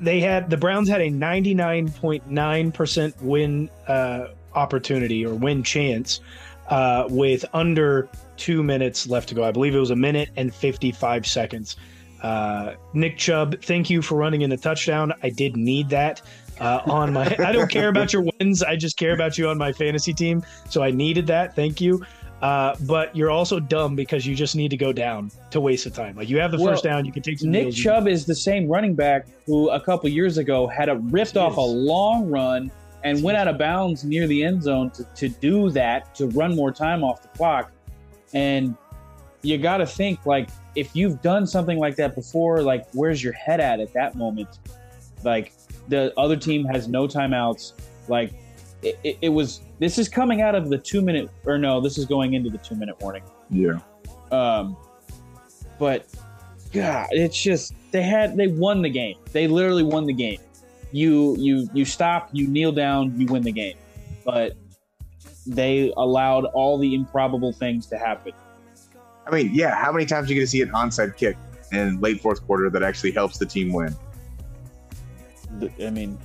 they 0.00 0.20
had 0.20 0.50
the 0.50 0.56
Browns 0.56 0.88
had 0.88 1.00
a 1.00 1.10
ninety 1.10 1.54
nine 1.54 1.90
point 1.90 2.28
nine 2.30 2.72
percent 2.72 3.20
win 3.22 3.70
uh, 3.88 4.28
opportunity 4.54 5.24
or 5.24 5.34
win 5.34 5.62
chance 5.62 6.20
uh, 6.68 7.06
with 7.08 7.44
under 7.52 8.08
two 8.36 8.62
minutes 8.62 9.06
left 9.06 9.28
to 9.30 9.34
go. 9.34 9.44
I 9.44 9.52
believe 9.52 9.74
it 9.74 9.78
was 9.78 9.90
a 9.90 9.96
minute 9.96 10.30
and 10.36 10.54
fifty 10.54 10.92
five 10.92 11.26
seconds. 11.26 11.76
Uh, 12.22 12.74
Nick 12.94 13.18
Chubb, 13.18 13.60
thank 13.62 13.90
you 13.90 14.02
for 14.02 14.16
running 14.16 14.42
in 14.42 14.50
the 14.50 14.56
touchdown. 14.56 15.12
I 15.22 15.30
did 15.30 15.56
need 15.56 15.88
that. 15.90 16.22
Uh, 16.58 16.80
on 16.86 17.12
my, 17.12 17.24
I 17.38 17.52
don't 17.52 17.70
care 17.70 17.88
about 17.88 18.12
your 18.12 18.22
wins. 18.22 18.62
I 18.62 18.76
just 18.76 18.96
care 18.96 19.12
about 19.12 19.36
you 19.36 19.48
on 19.48 19.58
my 19.58 19.72
fantasy 19.72 20.14
team. 20.14 20.42
So 20.70 20.82
I 20.82 20.90
needed 20.90 21.26
that. 21.26 21.54
Thank 21.54 21.80
you. 21.80 22.04
Uh, 22.42 22.74
but 22.86 23.14
you're 23.16 23.30
also 23.30 23.58
dumb 23.58 23.96
because 23.96 24.26
you 24.26 24.34
just 24.34 24.56
need 24.56 24.70
to 24.70 24.76
go 24.76 24.92
down 24.92 25.30
to 25.50 25.60
waste 25.60 25.84
the 25.84 25.90
time. 25.90 26.16
Like 26.16 26.28
you 26.28 26.38
have 26.38 26.50
the 26.50 26.58
Well, 26.58 26.72
first 26.72 26.84
down, 26.84 27.04
you 27.04 27.12
can 27.12 27.22
take 27.22 27.38
some 27.38 27.50
Nick 27.50 27.72
Chubb 27.72 28.08
is 28.08 28.26
the 28.26 28.34
same 28.34 28.68
running 28.68 28.94
back 28.94 29.26
who 29.46 29.70
a 29.70 29.80
couple 29.80 30.08
years 30.10 30.36
ago 30.36 30.66
had 30.66 30.88
a 30.88 30.96
ripped 30.96 31.36
off 31.36 31.56
a 31.56 31.60
long 31.60 32.30
run 32.30 32.70
and 33.06 33.22
went 33.22 33.38
out 33.38 33.46
of 33.46 33.56
bounds 33.56 34.02
near 34.02 34.26
the 34.26 34.42
end 34.42 34.60
zone 34.60 34.90
to, 34.90 35.04
to 35.14 35.28
do 35.28 35.70
that 35.70 36.12
to 36.16 36.26
run 36.30 36.56
more 36.56 36.72
time 36.72 37.04
off 37.04 37.22
the 37.22 37.28
clock. 37.28 37.70
And 38.34 38.76
you 39.42 39.58
got 39.58 39.76
to 39.76 39.86
think 39.86 40.26
like 40.26 40.48
if 40.74 40.96
you've 40.96 41.22
done 41.22 41.46
something 41.46 41.78
like 41.78 41.94
that 41.96 42.16
before, 42.16 42.62
like 42.62 42.84
where's 42.94 43.22
your 43.22 43.32
head 43.32 43.60
at 43.60 43.78
at 43.78 43.92
that 43.92 44.16
moment? 44.16 44.58
Like 45.22 45.52
the 45.86 46.12
other 46.18 46.36
team 46.36 46.64
has 46.64 46.88
no 46.88 47.06
timeouts. 47.06 47.74
Like 48.08 48.32
it, 48.82 48.98
it, 49.04 49.18
it 49.22 49.28
was. 49.28 49.60
This 49.78 49.98
is 49.98 50.08
coming 50.08 50.42
out 50.42 50.56
of 50.56 50.68
the 50.68 50.78
two 50.78 51.00
minute 51.00 51.30
or 51.44 51.58
no, 51.58 51.80
this 51.80 51.98
is 51.98 52.06
going 52.06 52.34
into 52.34 52.50
the 52.50 52.58
two 52.58 52.74
minute 52.74 52.96
warning. 53.00 53.22
yeah. 53.50 53.78
Um, 54.32 54.76
but 55.78 56.06
God, 56.72 57.06
it's 57.12 57.40
just 57.40 57.72
they 57.92 58.02
had 58.02 58.36
they 58.36 58.48
won 58.48 58.82
the 58.82 58.90
game. 58.90 59.16
They 59.30 59.46
literally 59.46 59.84
won 59.84 60.06
the 60.06 60.12
game. 60.12 60.40
You 60.92 61.36
you 61.38 61.68
you 61.74 61.84
stop, 61.84 62.28
you 62.32 62.46
kneel 62.48 62.72
down, 62.72 63.18
you 63.20 63.26
win 63.26 63.42
the 63.42 63.52
game. 63.52 63.76
But 64.24 64.54
they 65.46 65.92
allowed 65.96 66.44
all 66.46 66.78
the 66.78 66.94
improbable 66.94 67.52
things 67.52 67.86
to 67.86 67.98
happen. 67.98 68.32
I 69.26 69.30
mean, 69.30 69.50
yeah. 69.52 69.74
How 69.74 69.92
many 69.92 70.06
times 70.06 70.28
are 70.28 70.32
you 70.34 70.38
going 70.40 70.46
to 70.46 70.50
see 70.50 70.62
an 70.62 70.70
onside 70.70 71.16
kick 71.16 71.36
in 71.72 72.00
late 72.00 72.20
fourth 72.20 72.44
quarter 72.46 72.70
that 72.70 72.82
actually 72.82 73.10
helps 73.12 73.38
the 73.38 73.46
team 73.46 73.72
win? 73.72 73.94
The- 75.58 75.86
I 75.86 75.90
mean, 75.90 76.18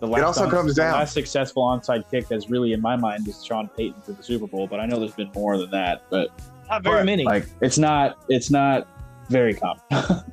the 0.00 0.06
last 0.06 0.22
also 0.24 0.44
on- 0.44 0.50
comes 0.50 0.74
the 0.76 0.82
down- 0.82 0.92
last 0.94 1.12
successful 1.14 1.64
onside 1.64 2.08
kick 2.10 2.28
that's 2.28 2.48
really 2.50 2.72
in 2.72 2.80
my 2.80 2.96
mind 2.96 3.26
is 3.28 3.44
Sean 3.44 3.68
Payton 3.76 4.02
to 4.02 4.12
the 4.12 4.22
Super 4.22 4.46
Bowl. 4.46 4.66
But 4.68 4.80
I 4.80 4.86
know 4.86 4.98
there's 4.98 5.12
been 5.14 5.30
more 5.34 5.56
than 5.58 5.70
that. 5.70 6.02
But 6.10 6.28
Not 6.68 6.82
very 6.82 6.98
But, 7.00 7.06
many. 7.06 7.24
like, 7.24 7.46
it's 7.60 7.78
not 7.78 8.24
it's 8.28 8.50
not 8.50 8.86
very 9.28 9.54
common. 9.54 9.80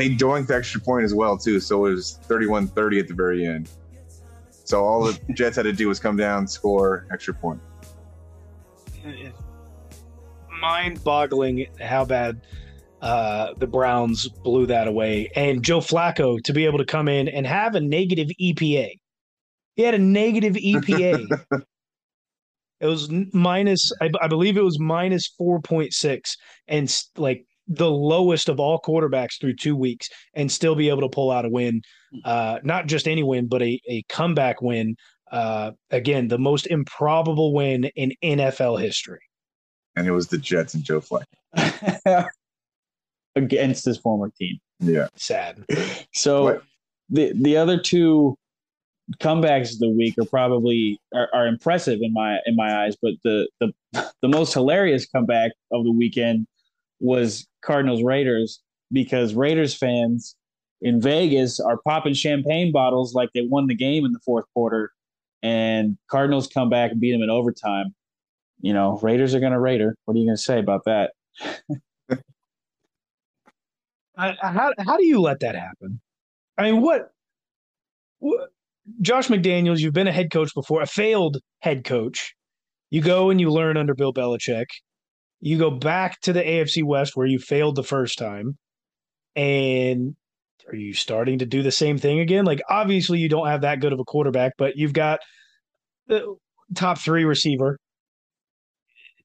They 0.00 0.08
doinked 0.08 0.48
the 0.48 0.56
extra 0.56 0.80
point 0.80 1.04
as 1.04 1.12
well 1.12 1.36
too, 1.36 1.60
so 1.60 1.84
it 1.84 1.90
was 1.90 2.20
31-30 2.26 3.00
at 3.00 3.06
the 3.08 3.12
very 3.12 3.44
end. 3.44 3.68
So 4.64 4.82
all 4.82 5.04
the 5.04 5.20
Jets 5.34 5.56
had 5.56 5.64
to 5.64 5.74
do 5.74 5.88
was 5.88 6.00
come 6.00 6.16
down, 6.16 6.46
score, 6.46 7.06
extra 7.12 7.34
point. 7.34 7.60
mind-boggling 10.58 11.66
how 11.82 12.06
bad 12.06 12.40
uh, 13.02 13.52
the 13.58 13.66
Browns 13.66 14.26
blew 14.26 14.64
that 14.64 14.88
away, 14.88 15.30
and 15.36 15.62
Joe 15.62 15.80
Flacco 15.80 16.42
to 16.44 16.52
be 16.54 16.64
able 16.64 16.78
to 16.78 16.86
come 16.86 17.06
in 17.06 17.28
and 17.28 17.46
have 17.46 17.74
a 17.74 17.80
negative 17.80 18.28
EPA. 18.40 18.92
He 19.76 19.82
had 19.82 19.92
a 19.92 19.98
negative 19.98 20.54
EPA. 20.54 21.26
it 22.80 22.86
was 22.86 23.10
minus, 23.34 23.92
I, 24.00 24.28
believe 24.28 24.56
it 24.56 24.64
was 24.64 24.80
minus 24.80 25.26
four 25.36 25.60
point 25.60 25.92
six, 25.92 26.38
and 26.68 26.90
like 27.18 27.44
the 27.70 27.90
lowest 27.90 28.48
of 28.48 28.58
all 28.60 28.80
quarterbacks 28.80 29.40
through 29.40 29.54
two 29.54 29.76
weeks, 29.76 30.10
and 30.34 30.50
still 30.50 30.74
be 30.74 30.88
able 30.88 31.02
to 31.02 31.08
pull 31.08 31.30
out 31.30 31.44
a 31.44 31.48
win. 31.48 31.80
Uh, 32.24 32.58
not 32.64 32.86
just 32.86 33.06
any 33.06 33.22
win, 33.22 33.46
but 33.46 33.62
a, 33.62 33.80
a 33.88 34.02
comeback 34.08 34.60
win. 34.60 34.96
Uh, 35.30 35.70
again, 35.90 36.26
the 36.28 36.38
most 36.38 36.66
improbable 36.66 37.54
win 37.54 37.84
in 37.94 38.12
NFL 38.22 38.80
history. 38.82 39.20
And 39.96 40.06
it 40.06 40.10
was 40.10 40.26
the 40.26 40.38
Jets 40.38 40.74
and 40.74 40.82
Joe 40.82 41.00
Flacco. 41.00 42.26
Against 43.36 43.84
his 43.84 43.96
former 43.98 44.30
team. 44.38 44.58
Yeah. 44.80 45.08
Sad. 45.16 45.64
So 46.12 46.44
What? 46.44 46.62
the 47.08 47.32
the 47.40 47.56
other 47.56 47.78
two 47.78 48.36
comebacks 49.20 49.72
of 49.72 49.78
the 49.78 49.88
week 49.88 50.16
are 50.18 50.26
probably 50.26 50.98
are, 51.14 51.28
are 51.32 51.46
impressive 51.46 52.00
in 52.02 52.12
my 52.12 52.38
in 52.46 52.56
my 52.56 52.84
eyes, 52.84 52.96
but 53.00 53.12
the 53.22 53.48
the 53.60 53.72
the 54.22 54.28
most 54.28 54.52
hilarious 54.52 55.06
comeback 55.06 55.52
of 55.70 55.84
the 55.84 55.92
weekend 55.92 56.46
was 57.00 57.46
Cardinals 57.62 58.02
Raiders 58.02 58.60
because 58.92 59.34
Raiders 59.34 59.74
fans 59.74 60.36
in 60.80 61.00
Vegas 61.00 61.60
are 61.60 61.78
popping 61.86 62.14
champagne 62.14 62.72
bottles 62.72 63.14
like 63.14 63.30
they 63.34 63.42
won 63.42 63.66
the 63.66 63.74
game 63.74 64.04
in 64.04 64.12
the 64.12 64.20
fourth 64.24 64.44
quarter, 64.54 64.92
and 65.42 65.98
Cardinals 66.10 66.46
come 66.46 66.70
back 66.70 66.92
and 66.92 67.00
beat 67.00 67.12
them 67.12 67.22
in 67.22 67.30
overtime. 67.30 67.94
You 68.60 68.74
know, 68.74 68.98
Raiders 69.02 69.34
are 69.34 69.40
going 69.40 69.52
to 69.52 69.60
Raider. 69.60 69.96
What 70.04 70.14
are 70.14 70.18
you 70.18 70.26
going 70.26 70.36
to 70.36 70.42
say 70.42 70.58
about 70.58 70.84
that? 70.84 71.12
I, 74.16 74.36
how 74.42 74.72
how 74.78 74.96
do 74.98 75.06
you 75.06 75.20
let 75.20 75.40
that 75.40 75.54
happen? 75.54 76.00
I 76.58 76.70
mean, 76.70 76.82
what, 76.82 77.10
what? 78.18 78.50
Josh 79.00 79.28
McDaniels, 79.28 79.78
you've 79.78 79.94
been 79.94 80.08
a 80.08 80.12
head 80.12 80.30
coach 80.30 80.52
before, 80.54 80.82
a 80.82 80.86
failed 80.86 81.38
head 81.60 81.84
coach. 81.84 82.34
You 82.90 83.00
go 83.00 83.30
and 83.30 83.40
you 83.40 83.50
learn 83.50 83.76
under 83.76 83.94
Bill 83.94 84.12
Belichick. 84.12 84.66
You 85.40 85.58
go 85.58 85.70
back 85.70 86.20
to 86.22 86.32
the 86.32 86.42
AFC 86.42 86.84
West 86.84 87.16
where 87.16 87.26
you 87.26 87.38
failed 87.38 87.76
the 87.76 87.82
first 87.82 88.18
time, 88.18 88.58
and 89.34 90.14
are 90.68 90.76
you 90.76 90.92
starting 90.92 91.38
to 91.38 91.46
do 91.46 91.62
the 91.62 91.72
same 91.72 91.98
thing 91.98 92.20
again? 92.20 92.44
Like, 92.44 92.60
obviously, 92.68 93.18
you 93.18 93.28
don't 93.28 93.48
have 93.48 93.62
that 93.62 93.80
good 93.80 93.92
of 93.92 94.00
a 94.00 94.04
quarterback, 94.04 94.52
but 94.58 94.76
you've 94.76 94.92
got 94.92 95.20
the 96.06 96.36
top 96.74 96.98
three 96.98 97.24
receiver. 97.24 97.78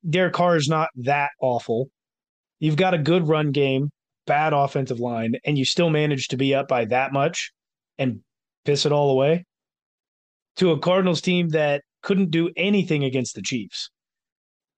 Derek 0.07 0.33
Carr 0.33 0.55
is 0.55 0.69
not 0.69 0.89
that 0.95 1.31
awful. 1.41 1.89
You've 2.59 2.77
got 2.77 2.93
a 2.93 2.99
good 2.99 3.27
run 3.27 3.51
game, 3.51 3.89
bad 4.25 4.53
offensive 4.53 4.99
line, 4.99 5.33
and 5.45 5.57
you 5.57 5.65
still 5.65 5.89
manage 5.89 6.29
to 6.29 6.37
be 6.37 6.55
up 6.55 6.67
by 6.67 6.85
that 6.85 7.11
much 7.11 7.51
and 7.97 8.21
piss 8.63 8.85
it 8.85 8.91
all 8.91 9.09
away 9.09 9.45
to 10.57 10.71
a 10.71 10.79
Cardinals 10.79 11.21
team 11.21 11.49
that 11.49 11.81
couldn't 12.01 12.31
do 12.31 12.49
anything 12.55 13.03
against 13.03 13.35
the 13.35 13.41
Chiefs. 13.41 13.89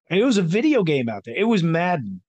And 0.10 0.20
it 0.20 0.26
was 0.26 0.38
a 0.38 0.42
video 0.42 0.84
game 0.84 1.10
out 1.10 1.24
there. 1.26 1.36
It 1.36 1.44
was 1.44 1.64
Madden. 1.64 2.22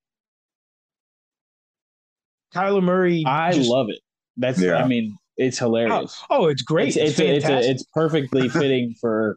Kyler 2.54 2.82
Murray. 2.82 3.24
I 3.26 3.52
just, 3.52 3.68
love 3.68 3.88
it. 3.90 4.00
That's 4.36 4.60
yeah. 4.60 4.76
I 4.76 4.86
mean, 4.86 5.16
it's 5.36 5.58
hilarious. 5.58 6.16
Oh, 6.30 6.44
oh 6.44 6.46
it's 6.46 6.62
great. 6.62 6.88
It's 6.88 6.96
it's, 6.96 7.18
it's, 7.18 7.20
a, 7.20 7.34
it's, 7.34 7.46
a, 7.46 7.70
it's 7.70 7.84
perfectly 7.94 8.48
fitting 8.48 8.94
for 9.00 9.36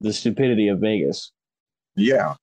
the 0.00 0.12
stupidity 0.12 0.68
of 0.68 0.80
Vegas. 0.80 1.32
Yeah. 1.96 2.34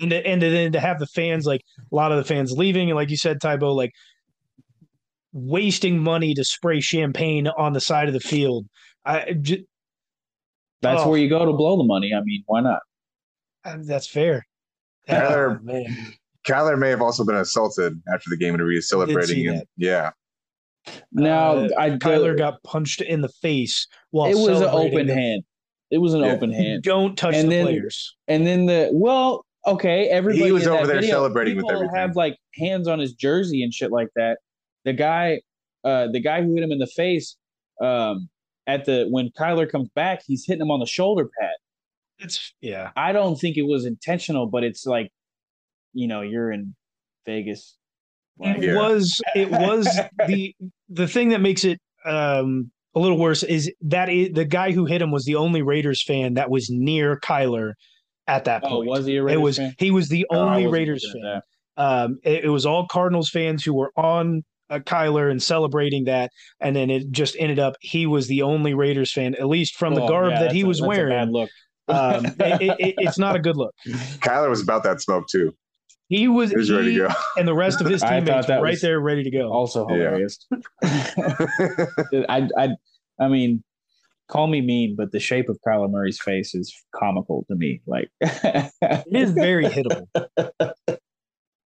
And 0.00 0.10
to, 0.10 0.26
and 0.26 0.40
then 0.40 0.72
to 0.72 0.80
have 0.80 0.98
the 0.98 1.06
fans 1.06 1.44
like 1.44 1.62
a 1.90 1.94
lot 1.94 2.12
of 2.12 2.18
the 2.18 2.24
fans 2.24 2.52
leaving 2.52 2.88
and 2.88 2.96
like 2.96 3.10
you 3.10 3.16
said 3.16 3.40
Tybo 3.40 3.74
like 3.74 3.90
wasting 5.32 5.98
money 5.98 6.34
to 6.34 6.44
spray 6.44 6.80
champagne 6.80 7.48
on 7.48 7.72
the 7.72 7.80
side 7.80 8.08
of 8.08 8.14
the 8.14 8.20
field. 8.20 8.66
I 9.04 9.32
just, 9.32 9.62
that's 10.80 11.02
oh. 11.02 11.10
where 11.10 11.18
you 11.18 11.28
go 11.28 11.44
to 11.44 11.52
blow 11.52 11.76
the 11.76 11.84
money. 11.84 12.12
I 12.14 12.22
mean, 12.22 12.44
why 12.46 12.60
not? 12.60 12.80
That's 13.82 14.06
fair. 14.06 14.46
Kyler, 15.08 15.60
oh, 15.68 16.12
Kyler 16.46 16.78
may 16.78 16.90
have 16.90 17.00
also 17.00 17.24
been 17.24 17.36
assaulted 17.36 18.00
after 18.12 18.30
the 18.30 18.36
game 18.36 18.54
and 18.54 18.62
he 18.62 18.76
was 18.76 18.88
celebrating. 18.88 19.48
And, 19.48 19.62
yeah. 19.76 20.10
Now, 21.12 21.56
uh, 21.56 21.68
I 21.78 21.90
Kyler 21.90 22.36
got 22.36 22.62
punched 22.62 23.00
in 23.00 23.20
the 23.20 23.28
face 23.28 23.86
while 24.10 24.30
it 24.30 24.36
was 24.36 24.60
an 24.60 24.68
open 24.68 25.08
hand. 25.08 25.42
It 25.90 25.98
was 25.98 26.14
an 26.14 26.20
yeah. 26.20 26.32
open 26.32 26.52
hand. 26.52 26.82
Don't 26.82 27.16
touch 27.16 27.34
and 27.34 27.50
the 27.50 27.56
then, 27.56 27.66
players. 27.66 28.16
And 28.26 28.46
then 28.46 28.66
the 28.66 28.90
well, 28.92 29.46
okay, 29.66 30.08
everybody 30.08 30.44
he 30.44 30.52
was 30.52 30.66
over 30.66 30.86
there 30.86 30.96
video, 30.96 31.10
celebrating 31.10 31.56
with 31.56 31.70
everything. 31.70 31.94
Have 31.94 32.16
like 32.16 32.36
hands 32.54 32.88
on 32.88 32.98
his 32.98 33.12
jersey 33.14 33.62
and 33.62 33.72
shit 33.72 33.90
like 33.90 34.08
that. 34.16 34.38
The 34.84 34.92
guy, 34.92 35.40
uh, 35.84 36.08
the 36.08 36.20
guy 36.20 36.42
who 36.42 36.54
hit 36.54 36.62
him 36.62 36.72
in 36.72 36.78
the 36.78 36.86
face, 36.86 37.36
um, 37.82 38.28
at 38.66 38.84
the 38.84 39.06
when 39.10 39.30
Kyler 39.30 39.70
comes 39.70 39.88
back, 39.94 40.22
he's 40.26 40.44
hitting 40.46 40.62
him 40.62 40.70
on 40.70 40.80
the 40.80 40.86
shoulder 40.86 41.28
pad. 41.40 41.54
It's 42.18 42.54
yeah. 42.60 42.90
I 42.96 43.12
don't 43.12 43.36
think 43.36 43.56
it 43.56 43.62
was 43.62 43.84
intentional, 43.84 44.46
but 44.46 44.64
it's 44.64 44.86
like, 44.86 45.10
you 45.92 46.08
know, 46.08 46.22
you're 46.22 46.50
in 46.50 46.74
Vegas. 47.26 47.76
It 48.40 48.62
yeah. 48.62 48.76
was 48.76 49.20
it 49.34 49.50
was 49.50 49.88
the 50.26 50.54
the 50.88 51.08
thing 51.08 51.30
that 51.30 51.40
makes 51.40 51.64
it 51.64 51.80
um 52.04 52.70
a 52.94 53.00
little 53.00 53.18
worse 53.18 53.42
is 53.42 53.70
that 53.82 54.08
it, 54.08 54.34
the 54.34 54.44
guy 54.44 54.72
who 54.72 54.84
hit 54.84 55.02
him 55.02 55.10
was 55.10 55.24
the 55.24 55.36
only 55.36 55.62
Raiders 55.62 56.02
fan 56.02 56.34
that 56.34 56.50
was 56.50 56.68
near 56.70 57.18
Kyler 57.20 57.72
at 58.26 58.44
that 58.44 58.62
oh, 58.64 58.68
point. 58.68 58.88
Oh, 58.88 58.90
was 58.92 59.06
he 59.06 59.16
a 59.16 59.22
Raiders 59.22 59.38
It 59.38 59.42
was 59.42 59.56
fan? 59.56 59.74
he 59.78 59.90
was 59.90 60.08
the 60.08 60.26
only 60.30 60.66
oh, 60.66 60.70
Raiders 60.70 61.06
fan. 61.12 61.40
Um, 61.76 62.18
it, 62.24 62.44
it, 62.44 62.48
was 62.48 62.66
all 62.66 62.88
Cardinals 62.88 63.30
fans 63.30 63.62
who 63.62 63.72
were 63.72 63.92
on 63.96 64.42
uh, 64.68 64.80
Kyler 64.80 65.30
and 65.30 65.40
celebrating 65.40 66.04
that, 66.04 66.32
and 66.60 66.74
then 66.74 66.90
it 66.90 67.10
just 67.12 67.36
ended 67.38 67.60
up 67.60 67.76
he 67.80 68.06
was 68.06 68.26
the 68.26 68.42
only 68.42 68.74
Raiders 68.74 69.12
fan, 69.12 69.34
at 69.36 69.46
least 69.46 69.76
from 69.76 69.94
the 69.94 70.02
oh, 70.02 70.08
garb 70.08 70.32
yeah, 70.32 70.40
that 70.40 70.52
he 70.52 70.64
was 70.64 70.80
a, 70.80 70.86
wearing. 70.86 71.48
Look. 71.88 71.96
um, 71.96 72.26
it, 72.26 72.76
it, 72.78 72.94
it's 72.98 73.18
not 73.18 73.36
a 73.36 73.38
good 73.38 73.56
look. 73.56 73.74
Kyler 73.86 74.50
was 74.50 74.62
about 74.62 74.82
that 74.84 75.00
smoke 75.00 75.26
too. 75.28 75.54
He 76.08 76.26
was, 76.26 76.50
he 76.50 76.56
was 76.56 76.68
he, 76.68 76.74
ready 76.74 76.94
to 76.94 77.08
go, 77.08 77.14
and 77.36 77.46
the 77.46 77.54
rest 77.54 77.80
of 77.82 77.86
his 77.86 78.00
teammates 78.08 78.48
were 78.48 78.60
right 78.62 78.80
there, 78.80 78.98
ready 78.98 79.22
to 79.24 79.30
go. 79.30 79.52
Also 79.52 79.86
hilarious. 79.86 80.38
Yeah. 82.12 82.24
I, 82.28 82.48
I, 82.56 82.68
I 83.20 83.28
mean, 83.28 83.62
call 84.28 84.46
me 84.46 84.60
mean, 84.60 84.94
but 84.96 85.12
the 85.12 85.20
shape 85.20 85.48
of 85.48 85.58
Kyler 85.66 85.90
Murray's 85.90 86.20
face 86.20 86.54
is 86.54 86.74
comical 86.94 87.44
to 87.48 87.56
me. 87.56 87.82
Like, 87.86 88.08
it 88.20 89.04
is 89.10 89.32
very 89.32 89.66
hittable. 89.66 90.06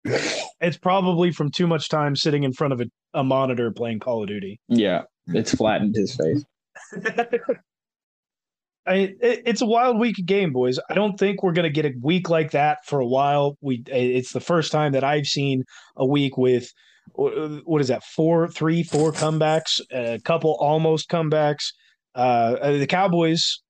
it's 0.61 0.77
probably 0.77 1.33
from 1.33 1.51
too 1.51 1.67
much 1.67 1.89
time 1.89 2.17
sitting 2.17 2.43
in 2.43 2.53
front 2.53 2.75
of 2.75 2.81
a, 2.81 2.87
a 3.15 3.25
monitor 3.25 3.71
playing 3.71 4.01
Call 4.01 4.23
of 4.23 4.29
Duty. 4.29 4.61
Yeah, 4.69 5.03
it's 5.29 5.55
flattened 5.55 5.95
his 5.95 6.15
face. 6.17 6.45
I, 8.87 8.95
it, 9.21 9.43
it's 9.47 9.63
a 9.63 9.67
wild 9.67 9.99
week 9.99 10.19
of 10.19 10.27
game, 10.27 10.53
boys. 10.53 10.79
I 10.89 10.95
don't 10.95 11.19
think 11.19 11.43
we're 11.43 11.53
going 11.53 11.65
to 11.65 11.71
get 11.71 11.87
a 11.87 11.95
week 12.01 12.31
like 12.31 12.53
that 12.53 12.79
for 12.85 13.01
a 13.01 13.07
while. 13.07 13.57
We 13.61 13.83
it's 13.87 14.33
the 14.33 14.41
first 14.41 14.73
time 14.73 14.93
that 14.93 15.05
I've 15.05 15.27
seen 15.27 15.65
a 15.97 16.07
week 16.07 16.37
with 16.37 16.73
what 17.15 17.81
is 17.81 17.89
that 17.89 18.05
four, 18.05 18.49
three, 18.49 18.83
four 18.83 19.13
comebacks, 19.13 19.81
a 19.93 20.21
couple 20.25 20.57
almost 20.61 21.09
comebacks. 21.09 21.73
Uh, 22.15 22.73
the 22.73 22.87
Cowboys 22.87 23.61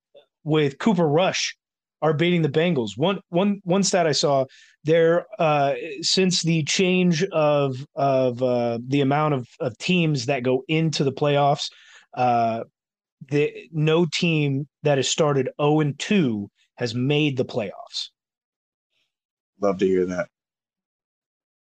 with 0.44 0.78
Cooper 0.78 1.06
Rush 1.06 1.56
are 2.02 2.14
beating 2.14 2.42
the 2.42 2.48
Bengals. 2.48 2.90
One 2.96 3.20
one 3.30 3.60
one 3.64 3.82
stat 3.82 4.06
I 4.06 4.12
saw 4.12 4.44
there 4.84 5.26
uh, 5.38 5.74
since 6.00 6.42
the 6.42 6.62
change 6.64 7.24
of 7.24 7.76
of 7.94 8.42
uh, 8.42 8.78
the 8.86 9.00
amount 9.00 9.34
of, 9.34 9.48
of 9.60 9.76
teams 9.78 10.26
that 10.26 10.42
go 10.42 10.62
into 10.68 11.04
the 11.04 11.12
playoffs. 11.12 11.68
Uh, 12.14 12.64
the 13.28 13.52
no 13.72 14.06
team 14.06 14.68
that 14.82 14.98
has 14.98 15.08
started 15.08 15.48
0 15.60 15.80
and 15.80 15.98
2 15.98 16.48
has 16.76 16.94
made 16.94 17.36
the 17.36 17.44
playoffs. 17.44 18.10
Love 19.60 19.78
to 19.78 19.86
hear 19.86 20.06
that. 20.06 20.28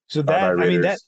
So 0.08 0.22
that 0.22 0.58
I 0.58 0.66
mean 0.66 0.82
that 0.82 0.98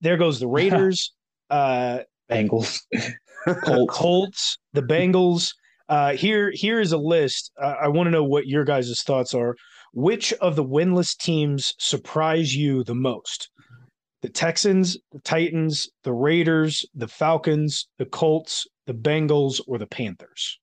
there 0.00 0.16
goes 0.16 0.40
the 0.40 0.46
Raiders, 0.46 1.12
uh 1.50 2.00
Bengals, 2.30 2.80
Colts. 3.64 3.94
Colts, 3.94 4.58
the 4.72 4.82
Bengals. 4.82 5.54
Uh 5.88 6.12
here 6.12 6.50
here 6.54 6.80
is 6.80 6.92
a 6.92 6.98
list. 6.98 7.50
Uh, 7.60 7.76
I 7.80 7.88
want 7.88 8.06
to 8.06 8.10
know 8.10 8.24
what 8.24 8.46
your 8.46 8.64
guys' 8.64 9.02
thoughts 9.02 9.34
are. 9.34 9.56
Which 9.92 10.32
of 10.34 10.54
the 10.54 10.64
winless 10.64 11.16
teams 11.16 11.74
surprise 11.78 12.54
you 12.54 12.84
the 12.84 12.94
most? 12.94 13.50
The 14.22 14.28
Texans, 14.28 14.98
the 15.12 15.18
Titans, 15.20 15.88
the 16.04 16.12
Raiders, 16.12 16.84
the 16.94 17.08
Falcons, 17.08 17.88
the 17.98 18.04
Colts, 18.04 18.66
the 18.90 18.94
Bengals, 18.98 19.60
or 19.68 19.78
the 19.78 19.86
Panthers? 19.86 20.58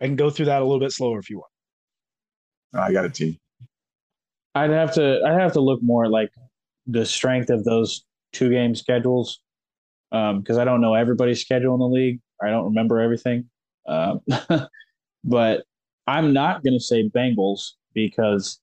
I 0.00 0.06
can 0.06 0.14
go 0.14 0.30
through 0.30 0.46
that 0.46 0.62
a 0.62 0.64
little 0.64 0.78
bit 0.78 0.92
slower 0.92 1.18
if 1.18 1.28
you 1.28 1.38
want. 1.38 1.50
I 2.74 2.92
got 2.92 3.04
a 3.04 3.10
team. 3.10 3.36
I'd 4.54 4.70
have 4.70 4.94
to 4.94 5.20
I'd 5.26 5.40
have 5.40 5.52
to 5.54 5.60
look 5.60 5.80
more 5.82 6.08
like 6.08 6.30
the 6.86 7.04
strength 7.04 7.50
of 7.50 7.64
those 7.64 8.04
two 8.32 8.50
game 8.50 8.74
schedules 8.76 9.40
because 10.10 10.56
um, 10.56 10.60
I 10.60 10.64
don't 10.64 10.80
know 10.80 10.94
everybody's 10.94 11.40
schedule 11.40 11.74
in 11.74 11.80
the 11.80 11.88
league. 11.88 12.20
I 12.40 12.50
don't 12.50 12.64
remember 12.64 13.00
everything. 13.00 13.48
Um, 13.88 14.20
but 15.24 15.64
I'm 16.06 16.32
not 16.32 16.62
going 16.62 16.74
to 16.74 16.80
say 16.80 17.08
Bengals 17.08 17.72
because 17.92 18.60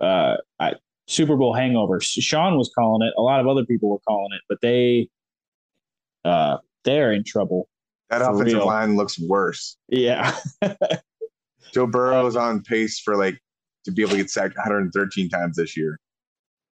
uh, 0.00 0.36
I, 0.60 0.74
Super 1.08 1.36
Bowl 1.36 1.54
hangover. 1.54 2.00
Sean 2.00 2.56
was 2.56 2.70
calling 2.72 3.06
it. 3.06 3.14
A 3.18 3.22
lot 3.22 3.40
of 3.40 3.48
other 3.48 3.64
people 3.64 3.88
were 3.90 4.00
calling 4.06 4.30
it, 4.32 4.42
but 4.48 4.60
they 4.60 5.08
uh, 6.24 6.58
they're 6.84 7.12
in 7.12 7.24
trouble. 7.24 7.68
That 8.10 8.22
offensive 8.22 8.58
real. 8.58 8.66
line 8.66 8.96
looks 8.96 9.18
worse. 9.18 9.76
Yeah. 9.88 10.36
Joe 11.72 11.86
Burrow 11.86 12.26
is 12.26 12.36
on 12.36 12.62
pace 12.62 13.00
for 13.00 13.16
like 13.16 13.38
to 13.84 13.90
be 13.90 14.02
able 14.02 14.12
to 14.12 14.18
get 14.18 14.30
sacked 14.30 14.56
113 14.56 15.28
times 15.28 15.56
this 15.56 15.76
year. 15.76 15.98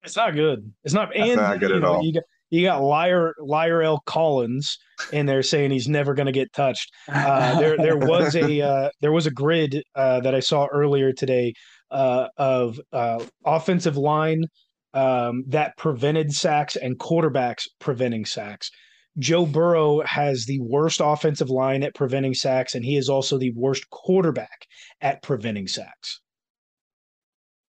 It's 0.05 0.17
not 0.17 0.35
good. 0.35 0.73
It's 0.85 0.95
not. 0.95 1.11
That's 1.15 1.31
and, 1.31 1.41
not 1.41 1.61
good 1.61 1.73
at 1.73 1.81
know, 1.81 1.95
all. 1.95 2.05
You 2.05 2.13
got 2.13 2.25
you 2.51 2.63
got 2.63 2.83
La'el 2.83 3.99
Collins 4.05 4.79
in 5.13 5.27
there 5.27 5.43
saying 5.43 5.71
he's 5.71 5.89
never 5.89 6.15
going 6.15 6.27
to 6.27 6.33
get 6.33 6.53
touched. 6.53 6.93
Uh, 7.09 7.59
there 7.59 7.77
there 7.77 7.97
was 7.97 8.37
a 8.37 8.61
uh, 8.67 8.91
there 9.01 9.13
was 9.13 9.27
a 9.27 9.31
grid 9.31 9.83
uh, 9.95 10.21
that 10.21 10.35
I 10.35 10.41
saw 10.41 10.67
earlier 10.67 11.13
today 11.13 11.55
uh, 11.91 12.29
of 12.37 12.79
uh, 12.93 13.25
offensive 13.45 13.97
line 13.97 14.45
um, 14.93 15.45
that 15.49 15.77
prevented 15.77 16.33
sacks 16.33 16.77
and 16.77 16.99
quarterbacks 16.99 17.65
preventing 17.81 18.25
sacks. 18.25 18.71
Joe 19.19 19.47
Burrow 19.47 20.01
has 20.03 20.47
the 20.47 20.61
worst 20.61 21.01
offensive 21.03 21.51
line 21.51 21.83
at 21.83 21.95
preventing 21.95 22.35
sacks, 22.35 22.75
and 22.75 22.85
he 22.85 22.97
is 22.97 23.09
also 23.09 23.39
the 23.39 23.53
worst 23.53 23.89
quarterback 23.91 24.67
at 25.01 25.23
preventing 25.23 25.69
sacks. 25.69 26.21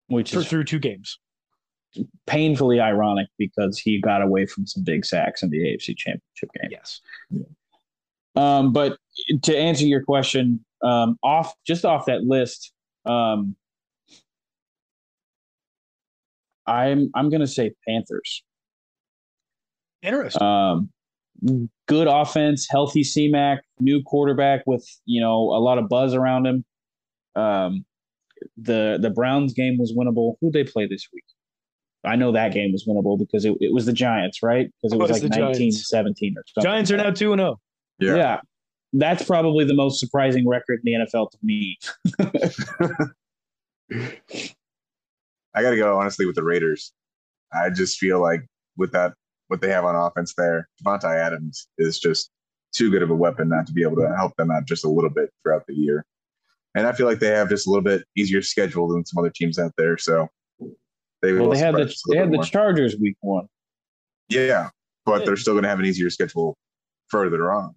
Which 0.07 0.35
is 0.35 0.47
through 0.47 0.65
two 0.65 0.79
games. 0.79 1.19
Painfully 2.27 2.81
ironic 2.81 3.29
because 3.39 3.79
he 3.79 4.01
got 4.01 4.23
away 4.23 4.47
from 4.47 4.67
some 4.67 4.85
big 4.85 5.05
sacks 5.05 5.43
in 5.43 5.51
the 5.51 5.59
AFC 5.59 5.97
Championship 5.97 6.51
game. 6.61 6.71
Yes. 6.71 7.01
Um, 8.37 8.73
but 8.73 8.99
to 9.43 9.57
answer 9.57 9.85
your 9.85 10.03
question, 10.03 10.65
um, 10.83 11.19
off 11.23 11.55
just 11.67 11.85
off 11.85 12.07
that 12.07 12.23
list, 12.23 12.73
um, 13.05 13.57
I'm 16.67 17.11
I'm 17.15 17.29
gonna 17.31 17.47
say 17.47 17.73
Panthers. 17.87 18.43
Interesting. 20.03 20.43
Um, 20.43 20.92
good 21.87 22.09
offense, 22.09 22.67
healthy 22.71 23.03
CMAC, 23.03 23.59
new 23.81 24.03
quarterback 24.03 24.63
with 24.67 24.87
you 25.05 25.21
know 25.21 25.37
a 25.37 25.61
lot 25.61 25.79
of 25.79 25.89
buzz 25.89 26.15
around 26.15 26.47
him. 26.47 26.65
Um, 27.35 27.85
the 28.57 28.99
the 29.01 29.11
Browns 29.11 29.53
game 29.53 29.79
was 29.79 29.93
winnable. 29.93 30.35
Who 30.41 30.51
they 30.51 30.65
play 30.65 30.87
this 30.87 31.09
week? 31.13 31.25
I 32.05 32.17
know 32.17 32.33
that 32.33 32.53
game 32.53 32.73
was 32.73 32.85
winnable 32.87 33.19
because 33.19 33.45
it, 33.45 33.55
it 33.61 33.73
was 33.73 33.87
the 33.87 33.93
Giants, 33.93 34.43
right? 34.43 34.69
Because 34.83 34.93
it 34.93 34.99
was, 34.99 35.11
was 35.11 35.23
like 35.23 35.31
19 35.31 35.55
Giants. 35.55 35.89
17 35.89 36.35
or 36.37 36.43
something. 36.47 36.69
Giants 36.69 36.91
are 36.91 36.97
now 36.97 37.11
2 37.11 37.33
and 37.33 37.41
0. 37.41 37.61
Yeah. 38.01 38.17
yeah. 38.17 38.41
That's 38.93 39.25
probably 39.25 39.65
the 39.65 39.75
most 39.75 40.01
surprising 40.01 40.49
record 40.49 40.81
in 40.85 40.93
the 40.93 41.07
NFL 41.07 41.31
to 41.31 41.39
me. 41.43 41.79
I 45.55 45.63
got 45.63 45.71
to 45.71 45.77
go 45.77 45.99
honestly 45.99 46.27
with 46.27 46.35
the 46.35 46.43
Raiders. 46.43 46.93
I 47.53 47.71
just 47.71 47.99
feel 47.99 48.21
like 48.21 48.41
with 48.77 48.93
that 48.93 49.15
what 49.53 49.61
they 49.61 49.69
have 49.69 49.85
on 49.85 49.95
offense 49.95 50.33
there, 50.35 50.67
Davante 50.83 51.15
Adams 51.15 51.69
is 51.77 51.99
just 51.99 52.31
too 52.75 52.91
good 52.91 53.03
of 53.03 53.11
a 53.11 53.15
weapon 53.15 53.51
not 53.51 53.67
to 53.67 53.73
be 53.75 53.83
able 53.83 53.97
to 53.97 54.09
help 54.17 54.35
them 54.37 54.51
out 54.51 54.65
just 54.65 54.87
a 54.87 54.89
little 54.89 55.11
bit 55.11 55.29
throughout 55.43 55.67
the 55.69 55.75
year. 55.75 56.07
And 56.75 56.87
I 56.87 56.93
feel 56.93 57.05
like 57.05 57.19
they 57.19 57.27
have 57.27 57.51
just 57.51 57.67
a 57.67 57.71
little 57.71 57.85
bit 57.85 58.03
easier 58.17 58.41
schedule 58.41 58.89
than 58.89 59.05
some 59.05 59.23
other 59.23 59.31
teams 59.31 59.59
out 59.59 59.73
there. 59.77 59.99
So 59.99 60.27
they 61.21 61.35
well, 61.35 61.51
they 61.51 61.59
had 61.59 61.75
the 61.75 61.95
they 62.09 62.17
had 62.17 62.29
the 62.29 62.37
more. 62.37 62.45
Chargers 62.45 62.97
week 62.97 63.17
one. 63.21 63.47
Yeah, 64.31 64.71
but 65.05 65.27
they're 65.27 65.37
still 65.37 65.53
going 65.53 65.65
to 65.65 65.69
have 65.69 65.81
an 65.81 65.85
easier 65.85 66.09
schedule 66.09 66.57
further 67.09 67.53
on. 67.53 67.75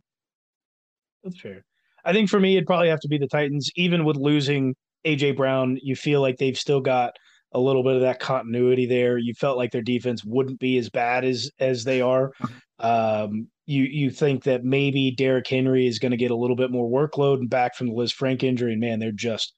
That's 1.26 1.42
fair. 1.42 1.66
I 2.06 2.14
think 2.14 2.30
for 2.30 2.40
me, 2.40 2.56
it'd 2.56 2.68
probably 2.68 2.88
have 2.88 3.02
to 3.02 3.10
be 3.10 3.18
the 3.18 3.28
Titans. 3.28 3.70
Even 3.76 4.06
with 4.06 4.16
losing 4.16 4.78
AJ 5.06 5.36
Brown, 5.36 5.78
you 5.84 5.98
feel 5.98 6.22
like 6.22 6.38
they've 6.38 6.58
still 6.58 6.80
got 6.80 7.18
a 7.56 7.60
little 7.60 7.84
bit 7.84 7.96
of 7.96 8.02
that 8.02 8.20
continuity 8.20 8.86
there. 8.86 9.18
You 9.18 9.34
felt 9.34 9.58
like 9.58 9.72
their 9.72 9.82
defense 9.82 10.26
wouldn't 10.26 10.60
be 10.60 10.78
as 10.78 10.90
bad 10.90 11.24
as 11.24 11.50
as 11.58 11.86
they 11.86 12.02
are. 12.02 12.34
Um, 12.80 13.48
you 13.66 13.84
you 13.84 14.12
think 14.12 14.44
that 14.44 14.66
maybe 14.66 15.12
Derrick 15.12 15.48
Henry 15.48 15.88
is 15.88 15.98
going 15.98 16.12
to 16.12 16.18
get 16.18 16.32
a 16.32 16.36
little 16.36 16.58
bit 16.58 16.70
more 16.70 16.90
workload 16.90 17.40
and 17.40 17.50
back 17.50 17.76
from 17.76 17.88
the 17.88 17.94
Lisfranc 17.94 18.44
injury, 18.44 18.74
and 18.74 18.82
man, 18.82 19.00
they're 19.00 19.14
just 19.14 19.56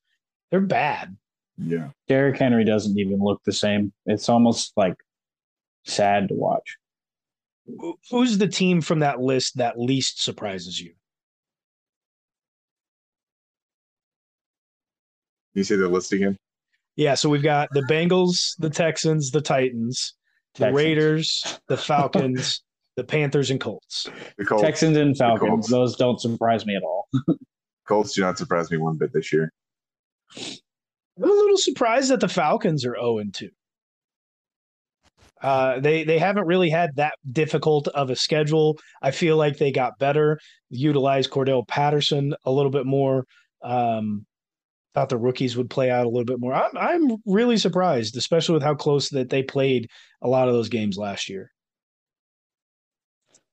they're 0.51 0.61
bad. 0.61 1.17
Yeah, 1.57 1.89
Derrick 2.07 2.37
Henry 2.37 2.63
doesn't 2.63 2.99
even 2.99 3.19
look 3.19 3.41
the 3.43 3.51
same. 3.51 3.91
It's 4.05 4.29
almost 4.29 4.73
like 4.77 4.95
sad 5.85 6.27
to 6.27 6.35
watch. 6.35 6.77
Who's 8.11 8.37
the 8.37 8.47
team 8.47 8.79
from 8.79 8.99
that 8.99 9.19
list 9.19 9.57
that 9.57 9.79
least 9.79 10.23
surprises 10.23 10.79
you? 10.79 10.93
You 15.55 15.63
say 15.63 15.75
the 15.75 15.87
list 15.87 16.13
again? 16.13 16.37
Yeah, 16.97 17.13
so 17.13 17.29
we've 17.29 17.43
got 17.43 17.69
the 17.73 17.83
Bengals, 17.83 18.55
the 18.57 18.71
Texans, 18.71 19.29
the 19.29 19.39
Titans, 19.39 20.15
the 20.55 20.65
Texans. 20.65 20.75
Raiders, 20.75 21.59
the 21.67 21.77
Falcons, 21.77 22.63
the 22.95 23.03
Panthers, 23.03 23.51
and 23.51 23.61
Colts. 23.61 24.09
The 24.37 24.45
Colts. 24.45 24.63
Texans 24.63 24.97
and 24.97 25.15
Falcons. 25.15 25.69
Those 25.69 25.95
don't 25.95 26.19
surprise 26.19 26.65
me 26.65 26.75
at 26.75 26.81
all. 26.81 27.07
Colts 27.87 28.13
do 28.13 28.21
not 28.21 28.39
surprise 28.39 28.71
me 28.71 28.77
one 28.77 28.97
bit 28.97 29.13
this 29.13 29.31
year. 29.31 29.53
I'm 30.35 31.23
a 31.23 31.27
little 31.27 31.57
surprised 31.57 32.09
that 32.09 32.19
the 32.19 32.27
Falcons 32.27 32.83
are 32.83 32.95
0 32.95 33.19
and 33.19 33.33
2. 33.33 33.49
Uh, 35.41 35.79
they 35.79 36.03
they 36.03 36.17
haven't 36.17 36.47
really 36.47 36.71
had 36.71 36.95
that 36.95 37.13
difficult 37.31 37.87
of 37.89 38.09
a 38.09 38.15
schedule. 38.15 38.75
I 39.03 39.11
feel 39.11 39.37
like 39.37 39.57
they 39.57 39.71
got 39.71 39.99
better, 39.99 40.39
utilized 40.71 41.29
Cordarrelle 41.29 41.67
Patterson 41.67 42.33
a 42.43 42.51
little 42.51 42.71
bit 42.71 42.87
more. 42.87 43.25
Um, 43.61 44.25
thought 44.93 45.09
the 45.09 45.17
rookies 45.17 45.55
would 45.57 45.69
play 45.69 45.89
out 45.89 46.05
a 46.05 46.09
little 46.09 46.25
bit 46.25 46.39
more. 46.39 46.53
I'm 46.53 46.75
I'm 46.75 47.17
really 47.25 47.57
surprised, 47.57 48.17
especially 48.17 48.53
with 48.53 48.63
how 48.63 48.75
close 48.75 49.09
that 49.09 49.29
they 49.29 49.43
played 49.43 49.89
a 50.21 50.27
lot 50.27 50.47
of 50.47 50.53
those 50.53 50.69
games 50.69 50.97
last 50.97 51.29
year. 51.29 51.51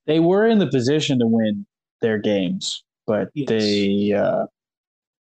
They 0.07 0.21
were 0.21 0.47
in 0.47 0.59
the 0.59 0.67
position 0.67 1.19
to 1.19 1.27
win 1.27 1.67
their 2.01 2.19
games, 2.19 2.85
but 3.07 3.29
yes. 3.35 3.49
they 3.49 4.13
uh, 4.13 4.45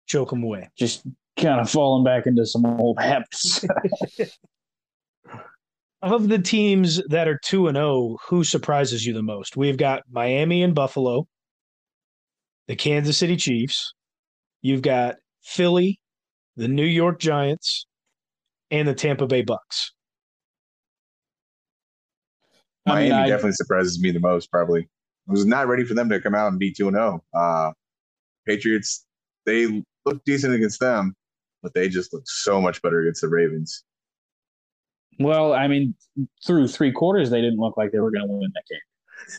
choke 0.07 0.31
them 0.31 0.43
away. 0.43 0.69
Just 0.77 1.07
kind 1.39 1.61
of 1.61 1.71
falling 1.71 2.05
back 2.05 2.27
into 2.27 2.45
some 2.47 2.67
old 2.67 3.01
habits. 3.01 3.65
of 6.03 6.29
the 6.29 6.39
teams 6.39 7.01
that 7.09 7.29
are 7.29 7.39
2 7.45 7.69
and 7.69 7.77
0, 7.77 8.19
who 8.29 8.43
surprises 8.43 9.07
you 9.07 9.15
the 9.15 9.23
most? 9.23 9.57
We've 9.57 9.77
got 9.77 10.03
Miami 10.11 10.63
and 10.63 10.75
Buffalo, 10.75 11.27
the 12.67 12.77
Kansas 12.77 13.17
City 13.17 13.37
Chiefs. 13.37 13.95
You've 14.61 14.83
got 14.83 15.17
Philly, 15.43 16.01
the 16.57 16.69
New 16.69 16.85
York 16.85 17.19
Giants, 17.19 17.87
and 18.71 18.89
the 18.89 18.95
Tampa 18.95 19.27
Bay 19.27 19.43
Bucks. 19.43 19.93
Miami 22.87 23.13
I 23.13 23.17
mean, 23.17 23.25
I, 23.25 23.29
definitely 23.29 23.53
surprises 23.53 24.01
me 24.01 24.11
the 24.11 24.21
most. 24.21 24.51
Probably, 24.51 24.89
I 25.29 25.33
was 25.33 25.47
not 25.47 25.69
ready 25.69 25.85
for 25.85 25.95
them 25.95 26.09
to 26.09 26.21
come 26.21 26.35
out 26.35 26.49
and 26.49 26.59
be 26.59 26.73
two 26.73 26.89
and 26.89 26.97
zero. 26.97 27.23
Oh. 27.35 27.39
Uh, 27.39 27.73
Patriots, 28.47 29.07
they 29.47 29.85
look 30.05 30.25
decent 30.25 30.53
against 30.55 30.81
them, 30.81 31.15
but 31.63 31.75
they 31.75 31.89
just 31.89 32.13
look 32.13 32.25
so 32.27 32.61
much 32.61 32.83
better 32.83 33.01
against 33.01 33.21
the 33.21 33.29
Ravens. 33.29 33.85
Well, 35.21 35.53
I 35.53 35.69
mean, 35.69 35.95
through 36.45 36.69
three 36.69 36.91
quarters, 36.91 37.31
they 37.31 37.41
didn't 37.41 37.61
look 37.61 37.77
like 37.77 37.93
they 37.93 38.01
were 38.01 38.11
going 38.11 38.27
to 38.27 38.33
win 38.33 38.51
that 38.55 38.65
game. 38.69 38.81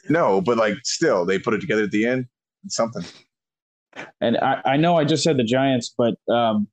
No, 0.09 0.39
but 0.39 0.57
like 0.57 0.75
still, 0.83 1.25
they 1.25 1.37
put 1.37 1.53
it 1.53 1.59
together 1.59 1.83
at 1.83 1.91
the 1.91 2.05
end. 2.05 2.27
It's 2.63 2.75
something. 2.75 3.03
And 4.21 4.37
I, 4.37 4.61
I 4.65 4.77
know 4.77 4.95
I 4.97 5.03
just 5.03 5.23
said 5.23 5.37
the 5.37 5.43
Giants, 5.43 5.93
but 5.97 6.15
um, 6.33 6.67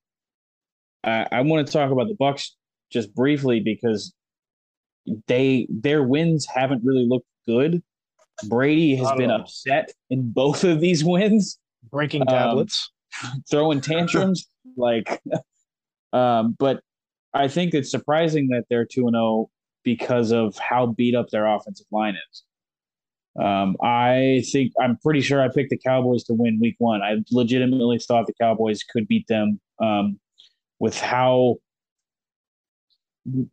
I, 1.05 1.27
I 1.33 1.41
want 1.43 1.67
to 1.67 1.73
talk 1.73 1.91
about 1.91 2.09
the 2.09 2.15
Bucks 2.15 2.57
just 2.93 3.15
briefly 3.15 3.61
because 3.61 4.13
they 5.27 5.67
their 5.71 6.03
wins 6.03 6.47
haven't 6.47 6.83
really 6.85 7.07
looked 7.07 7.27
good. 7.47 7.83
Brady 8.49 8.97
has 8.97 9.13
been 9.13 9.31
upset 9.31 9.93
in 10.09 10.31
both 10.31 10.65
of 10.65 10.81
these 10.81 11.05
wins, 11.05 11.59
breaking 11.91 12.23
um, 12.23 12.29
tablets, 12.29 12.91
um, 13.25 13.43
throwing 13.51 13.81
tantrums. 13.81 14.49
like, 14.77 15.21
um, 16.13 16.57
but 16.59 16.81
I 17.35 17.49
think 17.49 17.75
it's 17.75 17.91
surprising 17.91 18.49
that 18.49 18.65
they're 18.71 18.87
two 18.87 19.07
and 19.07 19.15
zero 19.15 19.25
oh 19.25 19.51
because 19.83 20.33
of 20.33 20.57
how 20.59 20.87
beat 20.87 21.15
up 21.15 21.29
their 21.31 21.47
offensive 21.47 21.87
line 21.91 22.17
is. 22.31 22.45
Um, 23.41 23.77
I 23.83 24.43
think 24.53 24.73
I'm 24.81 24.99
pretty 24.99 25.21
sure 25.21 25.41
I 25.41 25.49
picked 25.49 25.71
the 25.71 25.79
Cowboys 25.79 26.25
to 26.25 26.35
win 26.35 26.59
Week 26.61 26.75
One. 26.79 27.01
I 27.03 27.17
legitimately 27.31 27.99
thought 27.99 28.27
the 28.27 28.35
Cowboys 28.41 28.83
could 28.83 29.07
beat 29.07 29.27
them. 29.29 29.61
Um, 29.81 30.19
with 30.81 30.99
how 30.99 31.57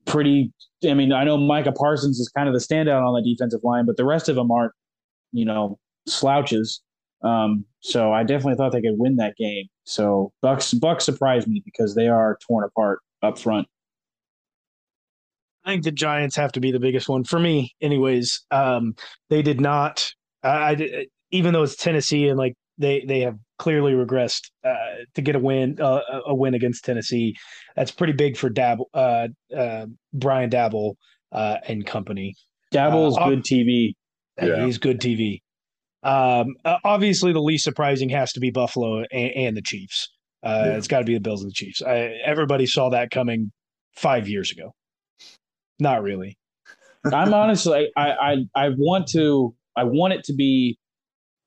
pretty. 0.05 0.51
I 0.87 0.93
mean, 0.93 1.11
I 1.11 1.23
know 1.23 1.37
Micah 1.37 1.71
Parsons 1.71 2.19
is 2.19 2.29
kind 2.29 2.47
of 2.47 2.53
the 2.53 2.59
standout 2.59 3.05
on 3.05 3.13
the 3.13 3.33
defensive 3.33 3.61
line, 3.63 3.85
but 3.85 3.97
the 3.97 4.05
rest 4.05 4.29
of 4.29 4.35
them 4.35 4.49
aren't, 4.51 4.73
you 5.31 5.45
know, 5.45 5.77
slouches. 6.07 6.81
Um, 7.23 7.65
so 7.81 8.13
I 8.13 8.23
definitely 8.23 8.55
thought 8.55 8.71
they 8.71 8.81
could 8.81 8.97
win 8.97 9.17
that 9.17 9.35
game. 9.37 9.65
So 9.83 10.31
Bucks 10.41 10.73
Bucks 10.73 11.05
surprised 11.05 11.47
me 11.47 11.61
because 11.65 11.95
they 11.95 12.07
are 12.07 12.37
torn 12.47 12.63
apart 12.63 12.99
up 13.21 13.37
front. 13.37 13.67
I 15.65 15.71
think 15.71 15.83
the 15.83 15.91
Giants 15.91 16.35
have 16.37 16.53
to 16.53 16.61
be 16.61 16.71
the 16.71 16.79
biggest 16.79 17.09
one 17.09 17.25
for 17.25 17.39
me, 17.39 17.75
anyways. 17.81 18.45
Um, 18.51 18.95
they 19.29 19.41
did 19.41 19.59
not. 19.59 20.11
I, 20.41 20.49
I 20.49 21.05
even 21.31 21.53
though 21.53 21.63
it's 21.63 21.75
Tennessee 21.75 22.29
and 22.29 22.37
like 22.37 22.53
they 22.77 23.03
they 23.07 23.21
have 23.21 23.37
clearly 23.57 23.93
regressed 23.93 24.49
uh, 24.63 24.75
to 25.15 25.21
get 25.21 25.35
a 25.35 25.39
win 25.39 25.79
uh, 25.81 26.01
a 26.25 26.35
win 26.35 26.53
against 26.53 26.85
Tennessee. 26.85 27.35
That's 27.75 27.91
pretty 27.91 28.13
big 28.13 28.37
for 28.37 28.49
Dab 28.49 28.79
uh, 28.93 29.27
uh 29.55 29.85
Brian 30.13 30.49
Daboll 30.49 30.95
uh, 31.31 31.57
and 31.67 31.85
company. 31.85 32.35
Daboll's 32.73 33.17
uh, 33.17 33.29
good 33.29 33.43
TV. 33.43 33.93
Yeah. 34.41 34.65
He's 34.65 34.77
good 34.77 34.99
TV. 34.99 35.41
Um, 36.03 36.55
obviously, 36.83 37.33
the 37.33 37.41
least 37.41 37.63
surprising 37.63 38.09
has 38.09 38.31
to 38.33 38.39
be 38.39 38.51
Buffalo 38.51 39.03
and, 39.11 39.31
and 39.35 39.57
the 39.57 39.61
Chiefs. 39.61 40.09
Yeah. 40.43 40.77
It's 40.77 40.87
got 40.87 40.99
to 40.99 41.05
be 41.05 41.15
the 41.15 41.19
Bills 41.19 41.41
and 41.41 41.49
the 41.49 41.55
Chiefs. 41.55 41.81
I, 41.81 42.13
everybody 42.23 42.65
saw 42.65 42.89
that 42.91 43.09
coming 43.09 43.51
five 43.95 44.29
years 44.29 44.51
ago. 44.51 44.73
Not 45.79 46.03
really. 46.03 46.37
I'm 47.05 47.33
honestly, 47.33 47.91
I, 47.95 48.11
I, 48.11 48.35
I 48.55 48.69
want 48.77 49.07
to, 49.09 49.55
I 49.75 49.83
want 49.83 50.13
it 50.13 50.23
to 50.25 50.33
be 50.33 50.77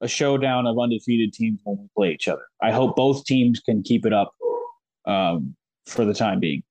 a 0.00 0.08
showdown 0.08 0.66
of 0.66 0.78
undefeated 0.78 1.32
teams 1.32 1.60
when 1.64 1.78
we 1.78 1.88
play 1.96 2.12
each 2.12 2.28
other. 2.28 2.42
I 2.62 2.72
hope 2.72 2.96
both 2.96 3.24
teams 3.24 3.60
can 3.60 3.82
keep 3.82 4.06
it 4.06 4.12
up 4.12 4.32
um, 5.06 5.54
for 5.86 6.04
the 6.04 6.14
time 6.14 6.40
being. 6.40 6.62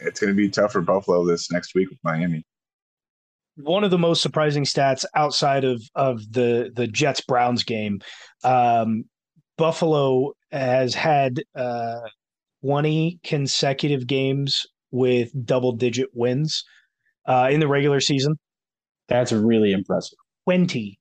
It's 0.00 0.20
going 0.20 0.32
to 0.32 0.36
be 0.36 0.48
tough 0.48 0.72
for 0.72 0.80
Buffalo 0.80 1.26
this 1.26 1.50
next 1.50 1.74
week 1.74 1.90
with 1.90 1.98
Miami. 2.02 2.44
one 3.56 3.84
of 3.84 3.90
the 3.90 3.98
most 3.98 4.22
surprising 4.22 4.64
stats 4.64 5.04
outside 5.14 5.64
of 5.64 5.82
of 5.94 6.20
the 6.32 6.70
the 6.74 6.86
Jets 6.86 7.20
Browns 7.20 7.62
game. 7.62 8.00
Um, 8.44 9.04
Buffalo 9.56 10.32
has 10.50 10.94
had 10.94 11.42
uh, 11.54 12.00
20 12.62 13.20
consecutive 13.24 14.06
games 14.06 14.66
with 14.90 15.30
double 15.46 15.72
digit 15.72 16.08
wins 16.12 16.64
uh, 17.26 17.48
in 17.50 17.60
the 17.60 17.68
regular 17.68 18.00
season. 18.00 18.38
That's 19.08 19.32
really 19.32 19.72
impressive. 19.72 20.18
20 20.44 20.98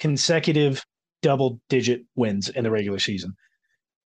consecutive 0.00 0.82
double 1.22 1.60
digit 1.68 2.02
wins 2.16 2.48
in 2.48 2.64
the 2.64 2.70
regular 2.70 2.98
season. 2.98 3.34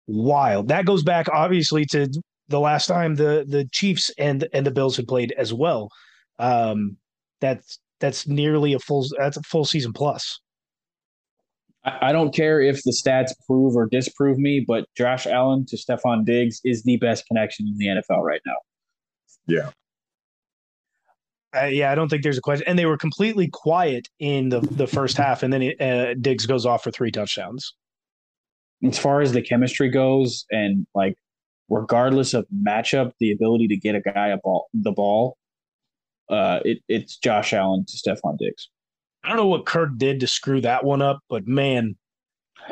Wild. 0.07 0.69
That 0.69 0.85
goes 0.85 1.03
back 1.03 1.27
obviously 1.29 1.85
to 1.87 2.09
the 2.47 2.59
last 2.59 2.87
time 2.87 3.15
the 3.15 3.45
the 3.47 3.67
Chiefs 3.71 4.11
and 4.17 4.47
and 4.53 4.65
the 4.65 4.71
Bills 4.71 4.95
had 4.95 5.07
played 5.07 5.33
as 5.37 5.53
well. 5.53 5.89
Um, 6.39 6.97
that's 7.41 7.79
that's 7.99 8.27
nearly 8.27 8.73
a 8.73 8.79
full 8.79 9.05
that's 9.17 9.37
a 9.37 9.43
full 9.43 9.65
season 9.65 9.93
plus. 9.93 10.39
I, 11.85 12.09
I 12.09 12.11
don't 12.11 12.33
care 12.33 12.61
if 12.61 12.81
the 12.83 12.91
stats 12.91 13.31
prove 13.45 13.75
or 13.75 13.87
disprove 13.87 14.37
me, 14.37 14.63
but 14.67 14.85
Josh 14.97 15.27
Allen 15.27 15.65
to 15.67 15.77
Stefon 15.77 16.25
Diggs 16.25 16.59
is 16.63 16.83
the 16.83 16.97
best 16.97 17.25
connection 17.27 17.67
in 17.67 17.77
the 17.77 17.87
NFL 17.87 18.23
right 18.23 18.41
now. 18.45 18.55
Yeah. 19.47 19.69
Uh, 21.55 21.65
yeah, 21.65 21.91
I 21.91 21.95
don't 21.95 22.09
think 22.09 22.23
there's 22.23 22.37
a 22.37 22.41
question. 22.41 22.67
And 22.67 22.77
they 22.77 22.85
were 22.85 22.97
completely 22.97 23.47
quiet 23.47 24.07
in 24.19 24.49
the 24.49 24.61
the 24.61 24.87
first 24.87 25.17
half, 25.17 25.41
and 25.41 25.51
then 25.51 25.61
it, 25.63 25.81
uh, 25.81 26.13
Diggs 26.15 26.45
goes 26.45 26.65
off 26.65 26.83
for 26.83 26.91
three 26.91 27.11
touchdowns. 27.11 27.73
As 28.83 28.99
far 28.99 29.21
as 29.21 29.33
the 29.33 29.41
chemistry 29.41 29.89
goes, 29.89 30.45
and 30.51 30.85
like 30.93 31.15
regardless 31.69 32.33
of 32.33 32.45
matchup, 32.55 33.11
the 33.19 33.31
ability 33.31 33.67
to 33.67 33.77
get 33.77 33.95
a 33.95 34.01
guy 34.01 34.27
a 34.27 34.37
ball 34.37 34.67
the 34.73 34.91
ball, 34.91 35.37
uh, 36.29 36.59
it, 36.63 36.79
it's 36.87 37.17
Josh 37.17 37.51
Allen 37.53 37.85
to 37.87 37.97
Stefon 37.97 38.37
Diggs. 38.37 38.69
I 39.23 39.29
don't 39.29 39.37
know 39.37 39.47
what 39.47 39.65
Kirk 39.65 39.97
did 39.97 40.19
to 40.19 40.27
screw 40.27 40.61
that 40.61 40.83
one 40.83 41.01
up, 41.01 41.19
but 41.29 41.47
man, 41.47 41.95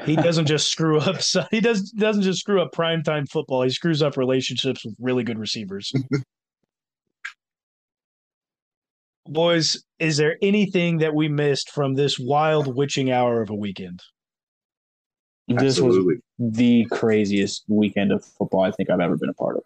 he 0.06 0.16
doesn't 0.16 0.46
just 0.46 0.68
screw 0.72 1.00
up. 1.00 1.18
He 1.50 1.62
does 1.62 1.92
doesn't 1.92 2.22
just 2.22 2.42
screw 2.42 2.62
up 2.62 2.74
primetime 2.74 3.28
football. 3.28 3.64
He 3.64 3.72
screws 3.72 4.04
up 4.04 4.18
relationships 4.18 4.86
with 4.86 4.96
really 5.00 5.24
good 5.24 5.40
receivers. 5.40 5.92
Boys, 9.28 9.84
is 10.00 10.18
there 10.18 10.38
anything 10.42 11.00
that 11.00 11.14
we 11.14 11.28
missed 11.28 11.72
from 11.72 11.96
this 11.96 12.18
wild 12.20 12.76
witching 12.76 13.12
hour 13.12 13.42
of 13.42 13.50
a 13.50 13.56
weekend? 13.56 14.02
This 15.48 15.80
was 15.80 15.98
the 16.40 16.86
craziest 16.92 17.64
weekend 17.70 18.12
of 18.12 18.24
football 18.26 18.64
I 18.64 18.72
think 18.72 18.90
I've 18.90 19.00
ever 19.00 19.16
been 19.16 19.30
a 19.30 19.34
part 19.34 19.58
of. 19.58 19.64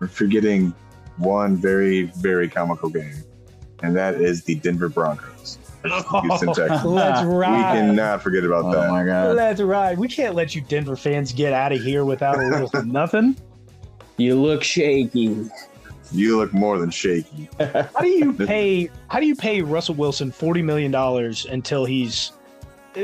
We're 0.00 0.08
forgetting 0.08 0.74
one 1.18 1.56
very, 1.56 2.04
very 2.16 2.48
comical 2.48 2.88
game, 2.88 3.22
and 3.82 3.94
that 3.96 4.14
is 4.14 4.44
the 4.44 4.54
Denver 4.56 4.88
Broncos. 4.88 5.58
Houston 5.84 6.48
Texans. 6.54 6.84
Let's 6.84 7.22
ride. 7.24 7.74
We 7.74 7.86
cannot 7.88 8.22
forget 8.22 8.44
about 8.44 8.64
Oh 8.64 8.72
that. 8.72 8.90
my 8.90 9.04
god. 9.04 9.36
Let's 9.36 9.60
ride. 9.60 9.98
We 9.98 10.08
can't 10.08 10.34
let 10.34 10.54
you 10.54 10.62
Denver 10.62 10.96
fans 10.96 11.32
get 11.32 11.52
out 11.52 11.72
of 11.72 11.80
here 11.82 12.04
without 12.04 12.38
a 12.38 12.46
little 12.48 12.82
nothing. 12.84 13.36
You 14.16 14.40
look 14.40 14.62
shaky. 14.64 15.48
You 16.12 16.36
look 16.36 16.52
more 16.52 16.78
than 16.78 16.90
shaky. 16.90 17.48
How 17.58 18.00
do 18.00 18.08
you 18.08 18.32
pay? 18.46 18.90
How 19.08 19.20
do 19.20 19.26
you 19.26 19.34
pay 19.36 19.60
Russell 19.62 19.94
Wilson 19.96 20.30
forty 20.30 20.62
million 20.62 20.90
dollars 20.92 21.46
until 21.46 21.84
he's 21.84 22.32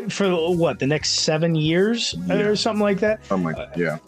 for 0.08 0.30
what 0.54 0.78
the 0.78 0.86
next 0.86 1.20
seven 1.20 1.54
years 1.54 2.14
Yeah. 2.26 2.34
or 2.36 2.56
something 2.56 2.82
like 2.82 3.00
that? 3.00 3.20
I'm 3.30 3.42
like, 3.42 3.56
yeah. 3.76 3.98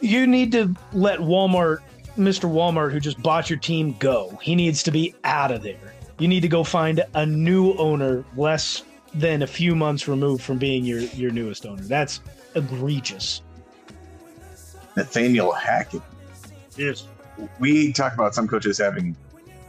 You 0.00 0.26
need 0.26 0.50
to 0.52 0.74
let 0.92 1.18
Walmart, 1.20 1.78
Mr. 2.16 2.50
Walmart, 2.50 2.90
who 2.92 2.98
just 2.98 3.22
bought 3.22 3.48
your 3.50 3.58
team, 3.58 3.94
go. 4.00 4.36
He 4.42 4.54
needs 4.54 4.82
to 4.84 4.90
be 4.90 5.14
out 5.24 5.50
of 5.52 5.62
there. 5.62 5.94
You 6.18 6.26
need 6.28 6.40
to 6.40 6.48
go 6.48 6.64
find 6.64 7.04
a 7.14 7.26
new 7.26 7.74
owner, 7.74 8.24
less 8.36 8.82
than 9.14 9.42
a 9.42 9.46
few 9.46 9.74
months 9.76 10.08
removed 10.08 10.42
from 10.42 10.56
being 10.58 10.84
your 10.84 11.00
your 11.00 11.30
newest 11.30 11.66
owner. 11.66 11.82
That's 11.82 12.20
egregious. 12.54 13.42
Nathaniel 14.96 15.52
Hackett. 15.52 16.02
Yes. 16.76 17.06
We 17.58 17.92
talk 17.92 18.14
about 18.14 18.34
some 18.34 18.46
coaches 18.46 18.78
having 18.78 19.16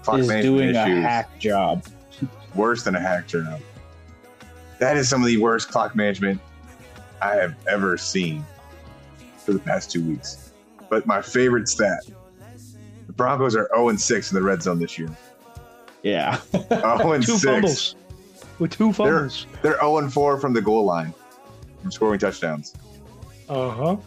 clock 0.04 0.20
Is 0.20 0.28
management 0.28 0.58
doing 0.58 0.76
a 0.76 1.02
hack 1.02 1.40
job. 1.40 1.86
worse 2.56 2.84
than 2.84 2.96
a 2.96 3.00
hack 3.00 3.28
job. 3.28 3.60
That 4.80 4.98
is 4.98 5.10
some 5.10 5.22
of 5.22 5.28
the 5.28 5.38
worst 5.38 5.70
clock 5.70 5.96
management 5.96 6.42
I 7.22 7.36
have 7.36 7.56
ever 7.68 7.98
seen 7.98 8.46
for 9.38 9.54
the 9.54 9.60
past 9.60 9.92
two 9.92 10.04
weeks. 10.04 10.52
But 10.90 11.06
my 11.06 11.22
favorite 11.22 11.68
stat 11.68 12.04
the 13.14 13.14
Broncos 13.14 13.56
are 13.56 13.70
0 13.76 13.96
6 13.96 14.32
in 14.32 14.36
the 14.36 14.42
red 14.42 14.64
zone 14.64 14.80
this 14.80 14.98
year. 14.98 15.10
Yeah. 16.02 16.40
0 16.52 16.62
Two 17.22 17.38
6. 17.38 17.44
fumbles. 17.44 17.96
With 18.60 18.72
two 18.72 18.92
fumbles. 18.94 19.48
They're 19.62 19.80
0 19.80 20.10
4 20.10 20.40
from 20.40 20.54
the 20.54 20.62
goal 20.62 20.86
line 20.86 21.14
from 21.82 21.92
scoring 21.92 22.20
touchdowns. 22.20 22.74
Uh 23.50 23.70
huh. 23.70 23.98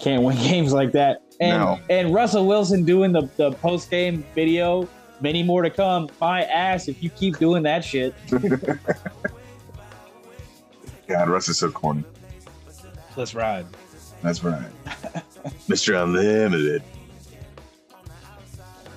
Can't 0.00 0.22
win 0.22 0.36
games 0.38 0.72
like 0.72 0.92
that. 0.92 1.22
And 1.42 1.60
No. 1.60 1.80
and 1.90 2.14
Russell 2.14 2.46
Wilson 2.46 2.84
doing 2.84 3.10
the, 3.12 3.28
the 3.36 3.50
post 3.52 3.90
game 3.90 4.24
video, 4.34 4.88
many 5.20 5.42
more 5.42 5.62
to 5.62 5.70
come. 5.70 6.08
My 6.20 6.44
ass 6.44 6.86
if 6.88 7.02
you 7.02 7.10
keep 7.10 7.38
doing 7.38 7.64
that 7.64 7.84
shit. 7.84 8.14
God, 11.08 11.28
Russ 11.28 11.48
is 11.48 11.58
so 11.58 11.70
corny. 11.70 12.04
Let's 13.16 13.34
ride. 13.34 13.66
That's 14.22 14.44
right. 14.44 14.70
Mr. 15.68 16.00
Unlimited. 16.02 16.82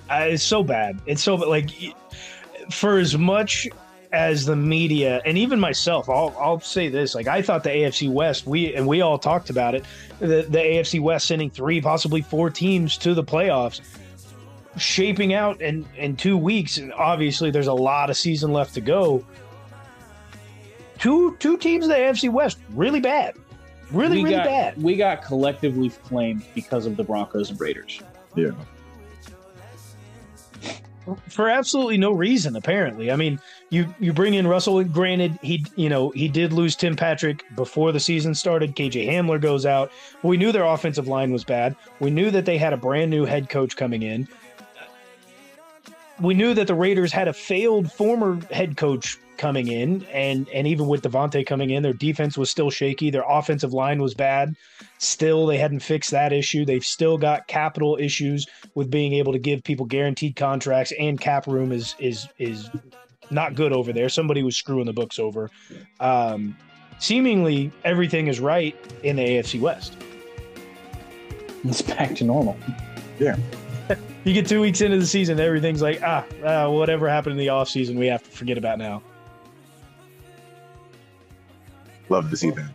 Uh, 0.09 0.27
it's 0.29 0.43
so 0.43 0.63
bad. 0.63 1.01
It's 1.07 1.23
so 1.23 1.33
like 1.35 1.71
for 2.69 2.99
as 2.99 3.17
much 3.17 3.67
as 4.15 4.45
the 4.45 4.55
media 4.55 5.21
and 5.25 5.37
even 5.37 5.59
myself, 5.59 6.09
I'll 6.09 6.33
I'll 6.39 6.61
say 6.61 6.87
this: 6.87 7.13
like 7.13 7.27
I 7.27 7.41
thought 7.41 7.63
the 7.63 7.69
AFC 7.69 8.09
West, 8.09 8.47
we 8.47 8.73
and 8.73 8.87
we 8.87 9.01
all 9.01 9.19
talked 9.19 9.49
about 9.49 9.75
it, 9.75 9.83
the, 10.19 10.47
the 10.49 10.57
AFC 10.57 11.01
West 11.01 11.27
sending 11.27 11.49
three, 11.49 11.81
possibly 11.81 12.21
four 12.21 12.49
teams 12.49 12.97
to 12.99 13.13
the 13.13 13.23
playoffs, 13.23 13.81
shaping 14.77 15.33
out 15.33 15.59
in 15.61 15.85
in 15.97 16.15
two 16.15 16.37
weeks, 16.37 16.77
and 16.77 16.93
obviously 16.93 17.51
there's 17.51 17.67
a 17.67 17.73
lot 17.73 18.09
of 18.09 18.15
season 18.15 18.53
left 18.53 18.73
to 18.75 18.81
go. 18.81 19.23
Two 20.97 21.35
two 21.39 21.57
teams 21.57 21.83
in 21.83 21.89
the 21.89 21.97
AFC 21.97 22.31
West, 22.31 22.57
really 22.69 23.01
bad, 23.01 23.35
really 23.91 24.17
we 24.17 24.23
really 24.23 24.35
got, 24.37 24.45
bad. 24.45 24.81
We 24.81 24.95
got 24.95 25.23
collectively 25.23 25.89
claimed 25.89 26.45
because 26.55 26.85
of 26.85 26.95
the 26.95 27.03
Broncos 27.03 27.49
and 27.49 27.59
Raiders. 27.59 28.01
Yeah. 28.33 28.51
For 31.29 31.49
absolutely 31.49 31.97
no 31.97 32.11
reason 32.11 32.55
apparently. 32.55 33.11
I 33.11 33.15
mean 33.15 33.39
you 33.69 33.93
you 33.99 34.13
bring 34.13 34.33
in 34.33 34.47
russell 34.47 34.83
granted 34.83 35.37
he 35.41 35.65
you 35.75 35.89
know 35.89 36.09
he 36.11 36.27
did 36.27 36.53
lose 36.53 36.75
tim 36.75 36.95
patrick 36.95 37.43
before 37.55 37.91
the 37.91 37.99
season 37.99 38.33
started. 38.33 38.75
Kj 38.75 39.07
hamler 39.07 39.39
goes 39.39 39.65
out. 39.65 39.91
We 40.23 40.37
knew 40.37 40.51
their 40.51 40.65
offensive 40.65 41.07
line 41.07 41.31
was 41.31 41.43
bad. 41.43 41.75
We 41.99 42.09
knew 42.09 42.31
that 42.31 42.45
they 42.45 42.57
had 42.57 42.73
a 42.73 42.77
brand 42.77 43.11
new 43.11 43.25
head 43.25 43.49
coach 43.49 43.75
coming 43.75 44.03
in 44.03 44.27
we 46.19 46.33
knew 46.33 46.53
that 46.53 46.67
the 46.67 46.75
raiders 46.75 47.11
had 47.11 47.27
a 47.27 47.33
failed 47.33 47.91
former 47.91 48.39
head 48.51 48.77
coach 48.77 49.17
coming 49.37 49.67
in 49.67 50.05
and 50.05 50.47
and 50.49 50.65
even 50.65 50.87
with 50.87 51.01
Davante 51.01 51.45
coming 51.45 51.71
in 51.71 51.83
their 51.83 51.93
defense 51.93 52.37
was 52.37 52.49
still 52.49 52.69
shaky 52.69 53.09
their 53.09 53.25
offensive 53.27 53.73
line 53.73 54.01
was 54.01 54.13
bad 54.13 54.55
still 54.97 55.45
they 55.45 55.57
hadn't 55.57 55.81
fixed 55.81 56.11
that 56.11 56.31
issue 56.31 56.63
they've 56.63 56.85
still 56.85 57.17
got 57.17 57.45
capital 57.47 57.97
issues 57.99 58.47
with 58.75 58.89
being 58.89 59.11
able 59.11 59.33
to 59.33 59.39
give 59.39 59.61
people 59.61 59.85
guaranteed 59.85 60.37
contracts 60.37 60.93
and 60.97 61.19
cap 61.19 61.47
room 61.47 61.73
is 61.73 61.95
is 61.99 62.29
is 62.37 62.69
not 63.31 63.55
good 63.55 63.73
over 63.73 63.93
there. 63.93 64.09
Somebody 64.09 64.43
was 64.43 64.55
screwing 64.55 64.85
the 64.85 64.93
books 64.93 65.19
over. 65.19 65.49
Um, 65.99 66.57
seemingly 66.99 67.71
everything 67.83 68.27
is 68.27 68.39
right 68.39 68.75
in 69.03 69.15
the 69.15 69.23
AFC 69.23 69.59
West. 69.59 69.97
It's 71.63 71.81
back 71.81 72.15
to 72.15 72.23
normal. 72.23 72.57
You 74.25 74.33
get 74.33 74.47
two 74.47 74.59
weeks 74.59 74.81
into 74.81 74.97
the 74.97 75.05
season, 75.05 75.39
everything's 75.39 75.83
like 75.83 76.01
ah, 76.03 76.25
ah 76.43 76.67
whatever 76.67 77.07
happened 77.07 77.33
in 77.33 77.37
the 77.37 77.47
offseason, 77.47 77.95
we 77.95 78.07
have 78.07 78.23
to 78.23 78.31
forget 78.31 78.57
about 78.57 78.79
now. 78.79 79.03
Love 82.09 82.31
to 82.31 82.37
see 82.37 82.49
that. 82.49 82.71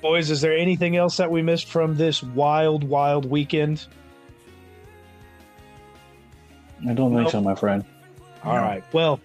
Boys, 0.00 0.30
is 0.30 0.40
there 0.40 0.56
anything 0.56 0.96
else 0.96 1.16
that 1.16 1.28
we 1.28 1.42
missed 1.42 1.66
from 1.66 1.96
this 1.96 2.22
wild, 2.22 2.84
wild 2.84 3.28
weekend? 3.28 3.86
I 6.88 6.94
don't 6.94 7.14
think 7.14 7.30
so, 7.30 7.40
my 7.40 7.56
friend. 7.56 7.84
All 8.44 8.58
right. 8.58 8.84
Well, 8.92 9.20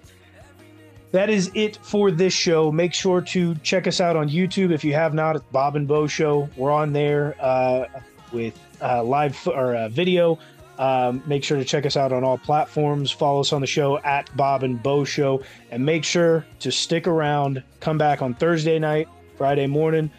that 1.12 1.30
is 1.30 1.52
it 1.54 1.78
for 1.84 2.10
this 2.10 2.34
show. 2.34 2.72
Make 2.72 2.94
sure 2.94 3.22
to 3.22 3.54
check 3.56 3.86
us 3.86 4.02
out 4.02 4.16
on 4.16 4.30
YouTube 4.30 4.72
if 4.72 4.84
you 4.84 4.94
have 4.94 5.14
not. 5.14 5.36
It's 5.36 5.46
Bob 5.52 5.76
and 5.76 5.88
Bo 5.88 6.08
Show. 6.08 6.50
We're 6.56 6.72
on 6.72 6.92
there 6.92 7.36
uh, 7.40 7.86
with 8.32 8.60
uh, 8.82 9.04
live 9.04 9.34
f- 9.34 9.48
or 9.48 9.76
uh, 9.76 9.90
video. 9.90 10.40
Um, 10.78 11.22
make 11.26 11.44
sure 11.44 11.58
to 11.58 11.66
check 11.66 11.86
us 11.86 11.96
out 11.96 12.12
on 12.12 12.24
all 12.24 12.38
platforms. 12.38 13.12
Follow 13.12 13.42
us 13.42 13.54
on 13.54 13.62
the 13.62 13.68
show 13.68 14.00
at 14.00 14.36
Bob 14.36 14.64
and 14.64 14.82
Bo 14.82 15.04
Show, 15.04 15.44
and 15.72 15.86
make 15.86 16.04
sure 16.04 16.46
to 16.60 16.72
stick 16.72 17.08
around. 17.08 17.64
Come 17.80 17.98
back 17.98 18.22
on 18.22 18.34
Thursday 18.34 18.80
night, 18.80 19.08
Friday 19.38 19.68
morning. 19.68 20.10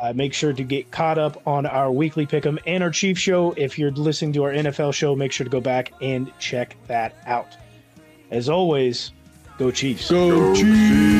Uh, 0.00 0.12
make 0.12 0.34
sure 0.34 0.52
to 0.52 0.62
get 0.62 0.90
caught 0.90 1.18
up 1.18 1.40
on 1.46 1.66
our 1.66 1.90
weekly 1.90 2.26
pick'em 2.26 2.58
and 2.66 2.82
our 2.82 2.90
Chief 2.90 3.18
show. 3.18 3.52
If 3.56 3.78
you're 3.78 3.92
listening 3.92 4.32
to 4.34 4.44
our 4.44 4.52
NFL 4.52 4.92
show, 4.92 5.16
make 5.16 5.32
sure 5.32 5.44
to 5.44 5.50
go 5.50 5.60
back 5.60 5.92
and 6.00 6.30
check 6.38 6.76
that 6.88 7.16
out. 7.26 7.56
As 8.30 8.48
always, 8.48 9.12
go 9.58 9.70
Chiefs. 9.70 10.10
Go 10.10 10.54
Chiefs. 10.54 11.13